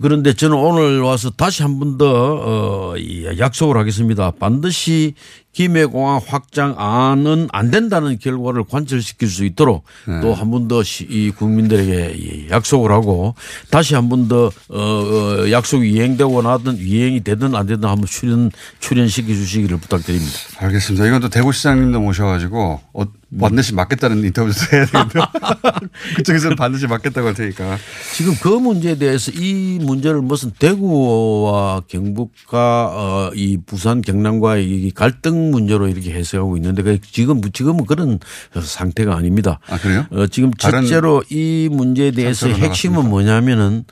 [0.00, 4.30] 그런데 저는 오늘 와서 다시 한 번더 어, 이 약속을 하겠습니다.
[4.32, 5.14] 반드시
[5.52, 10.20] 김해공항 확장안은 안 된다는 결과를 관철시킬 수 있도록 네.
[10.20, 13.34] 또한 번 더 이 국민들에게 이 약속을 하고
[13.70, 18.50] 다시 한 번더 어, 어, 약속이 이행되고 나든 이행이 되든 안 되든 한번 출연
[18.80, 20.32] 출연시켜 주시기를 부탁드립니다.
[20.58, 21.06] 알겠습니다.
[21.06, 23.04] 이건 또 대구시장님도 모셔가지고 어,
[23.40, 25.20] 반드시 맞겠다는 인터뷰도 해야 되는데
[26.16, 27.78] 그쪽에서는 반드시 맞겠다고 할 테니까.
[28.14, 35.41] 지금 그 문제에 대해서 이 문제를 무슨 대구와 경북과 어, 이 부산 경남과의 이 갈등
[35.50, 38.18] 문제로 이렇게 해석하고 있는데 그 지금 지금은 그런
[38.62, 39.58] 상태가 아닙니다.
[39.68, 40.06] 아 그래요?
[40.10, 43.84] 어, 지금 첫째로 이 문제에 대해서 핵심은 뭐냐면은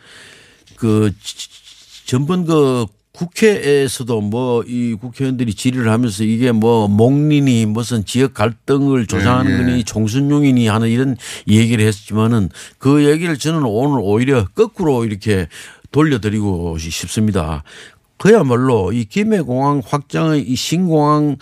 [0.76, 1.48] 그 지-
[2.06, 9.50] 전번 그 국회에서도 뭐 이 국회의원들이 질의를 하면서 이게 뭐 목린이 무슨 지역 갈등을 조장하는
[9.50, 9.58] 예, 예.
[9.58, 11.16] 거니 총선용이니 하는 이런
[11.48, 12.48] 얘기를 했지만은
[12.78, 15.48] 그 얘기를 저는 오늘 오히려 거꾸로 이렇게
[15.92, 17.62] 돌려드리고 싶습니다.
[18.20, 21.36] 그야말로 이 김해공항 확장의 이 신공항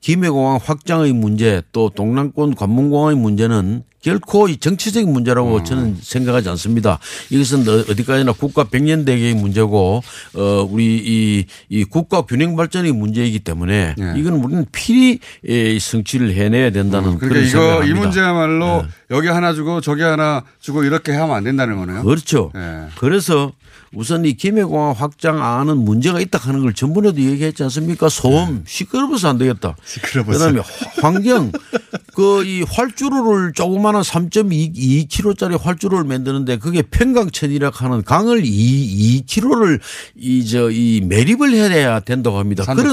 [0.00, 5.64] 김해공항 확장의 문제 또 동남권 관문공항의 문제는 결코 이 정치적인 문제라고 음.
[5.64, 6.98] 저는 생각하지 않습니다.
[7.30, 10.02] 이것은 어- 어디까지나 국가 백년대계의 문제고
[10.34, 16.68] 어 우리 이, 이 국가 균형 발전의 문제이기 때문에 이건 우리는 필히 예, 성취를 해내야
[16.70, 17.92] 된다는 그러니까 그런 이거 생각을 이.
[17.94, 22.02] 문제야말로 여기 하나 주고 저기 하나 주고 이렇게 하면 안 된다는 거네요.
[22.02, 22.50] 그렇죠.
[22.56, 22.88] 예.
[22.98, 23.52] 그래서
[23.96, 28.08] 우선 이 김해공항 확장안은 문제가 있다 하는 걸 전번에도 얘기했지 않습니까?
[28.08, 29.74] 소음 시끄러워서 안 되겠다.
[29.76, 29.82] 네.
[29.84, 30.32] 시끄러워서.
[30.32, 31.52] 그다음에 화- 환경
[32.14, 39.80] 그 이 활주로를 조그마한 3.2km짜리 활주로를 만드는데 그게 평강천이라 하는 강을 2, 2km를
[40.16, 42.64] 이저이 매립을 해야 된다고 합니다.
[42.82, 42.92] 그런.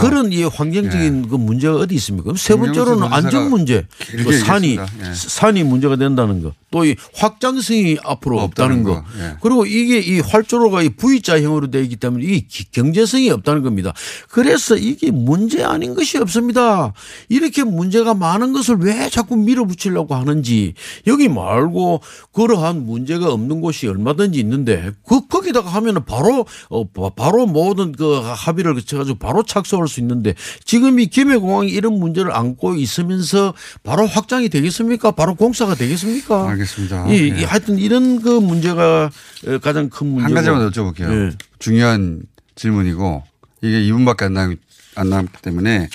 [0.00, 2.24] 그런 이 환경적인 그 문제가 어디 있습니까?
[2.24, 3.86] 그럼 세 번째로는 안전 문제.
[4.24, 4.72] 그 산이.
[4.78, 5.14] 예.
[5.14, 6.52] 산이 문제가 된다는 거.
[6.72, 9.02] 또 이 확장성이 앞으로 없다는, 없다는 거.
[9.02, 9.24] 거.
[9.24, 9.34] 예.
[9.42, 13.92] 그리고 이게 이 활주로가 이 V자형으로 되어 있기 때문에 이 기- 경제성이 없다는 겁니다.
[14.30, 16.92] 그래서 이게 문제 아닌 것이 없습니다.
[17.28, 20.74] 이렇게 문제가 많은 것을 왜 자꾸 밀어붙이려고 하는지
[21.06, 22.00] 여기 말고
[22.32, 28.20] 그러한 문제가 없는 곳이 얼마든지 있는데 그 거기다가 하면은 바로 어 바- 바로 모든 그
[28.22, 30.34] 합의를 거쳐가지고 바로 착수할 수 있는데
[30.64, 35.12] 지금 이 김해공항이 이런 문제를 안고 있으면서 바로 확장이 되겠습니까?
[35.12, 36.48] 바로 공사가 되겠습니까?
[36.50, 37.08] 알겠습니다.
[37.12, 37.44] 이, 이 예.
[37.44, 39.10] 하여튼 이런 그 문제가
[39.46, 41.28] 어, 가장 큰 문제고 한 가지만 여쭤볼게요.
[41.30, 41.36] 예.
[41.58, 42.22] 중요한
[42.56, 43.22] 질문이고
[43.62, 44.56] 이게 2분밖에 안, 남,
[44.94, 45.88] 안 남기 때문에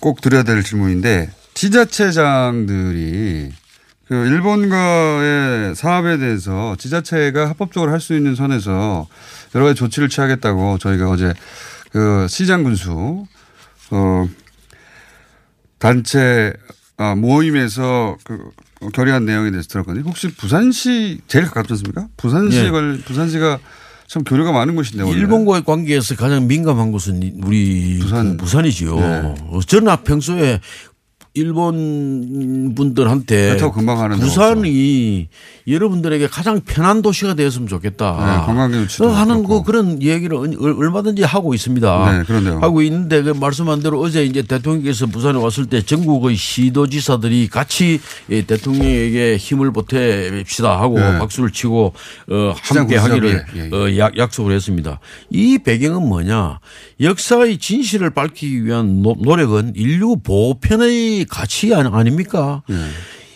[0.00, 3.50] 꼭 드려야 될 질문인데 지자체장들이
[4.06, 9.06] 그 일본과의 사업에 대해서 지자체가 합법적으로 할 수 있는 선에서
[9.54, 11.32] 여러 가지 조치를 취하겠다고 저희가 어제
[11.90, 13.26] 그 시장 군수
[13.90, 14.28] 어
[15.78, 16.52] 단체
[16.96, 18.50] 아, 모임에서 그
[18.92, 20.04] 결의한 내용에 대해서 들었거든요.
[20.06, 22.06] 혹시 부산시 제일 가깝지 않습니까?
[22.16, 22.70] 부산시 예.
[22.70, 23.58] 관 부산시가
[24.06, 25.16] 참 교류가 많은 곳인데 원래.
[25.18, 28.96] 일본과의 관계에서 가장 민감한 곳은 우리 부산, 부산이지요.
[29.00, 29.34] 네.
[29.66, 30.60] 저는 평소에
[31.34, 33.70] 일본 분들한테 데가
[34.20, 35.28] 부산이
[35.66, 38.12] 여러분들에게 가장 편한 도시가 되었으면 좋겠다.
[38.12, 42.12] 네, 관광객 유치도 어, 하는 그 그런 얘기를 얼- 얼마든지 하고 있습니다.
[42.18, 42.58] 네, 그런데요.
[42.60, 47.98] 하고 있는데 그 말씀한 대로 어제 이제 대통령께서 부산에 왔을 때 전국의 시도지사들이 같이
[48.30, 51.18] 이 대통령에게 힘을 보태봅시다 하고 네.
[51.18, 51.94] 박수를 치고
[52.30, 53.44] 어, 함께 하기를.
[53.56, 53.74] 예, 예.
[53.74, 55.00] 어, 약, 약속을 했습니다.
[55.30, 56.60] 이 배경은 뭐냐?
[57.00, 62.62] 역사의 진실을 밝히기 위한 노, 노력은 인류 보편의 가치 아닙니까?
[62.70, 62.74] 예.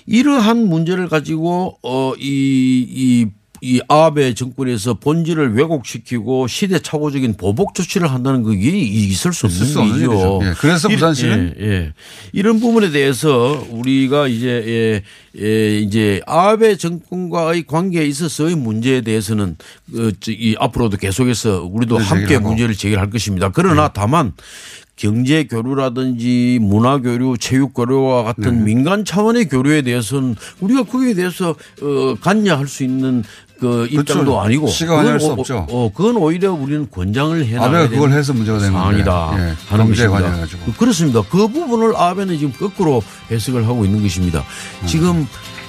[0.06, 3.26] 이러한 문제를 가지고 어이이
[3.60, 9.96] 이 아베 정권에서 본질을 왜곡시키고 시대착오적인 보복 조치를 한다는 그게 있을 수 있을 수 없는
[9.96, 10.12] 일이죠.
[10.12, 10.40] 일이죠.
[10.44, 11.54] 예, 그래서 이- 부산시는?
[11.58, 11.92] 예, 예.
[12.32, 15.02] 이런 부분에 대해서 우리가 이제
[15.36, 19.56] 예, 예, 이제 아베 정권과의 관계에 있어서의 문제에 대해서는
[19.96, 22.38] 어, 저, 이 앞으로도 계속해서 우리도 문제 함께.
[22.38, 23.50] 문제를 제기할 것입니다.
[23.52, 24.34] 그러나 다만
[24.98, 28.64] 경제 교류라든지 문화 교류, 체육 교류와 같은 네.
[28.64, 33.22] 민간 차원의 교류에 대해서는 우리가 거기에 대해서 어 관여할 수 있는
[33.60, 34.40] 그 입장도 그렇죠.
[34.40, 35.66] 아니고 시가 관여할 그건 수 오- 없죠.
[35.70, 38.72] 어, 그건 오히려 우리는 권장을 해 나가야 아베가 그걸 해서 문제가 되는.
[38.72, 40.10] 상황이다 예, 하는 것입니다.
[40.10, 40.72] 관여해가지고.
[40.72, 41.22] 그렇습니다.
[41.22, 44.44] 그 부분을 아베는 지금 거꾸로 해석을 하고 있는 것입니다.
[44.86, 45.26] 지금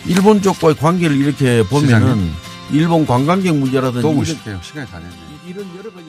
[0.07, 2.31] 일본 쪽과의 관계를 이렇게 보면은 시장님.
[2.71, 4.59] 일본 관광객 문제라든지 또 모실게요.
[4.61, 5.11] 시간이 다 됐네.
[5.47, 6.05] 이런 여러 가지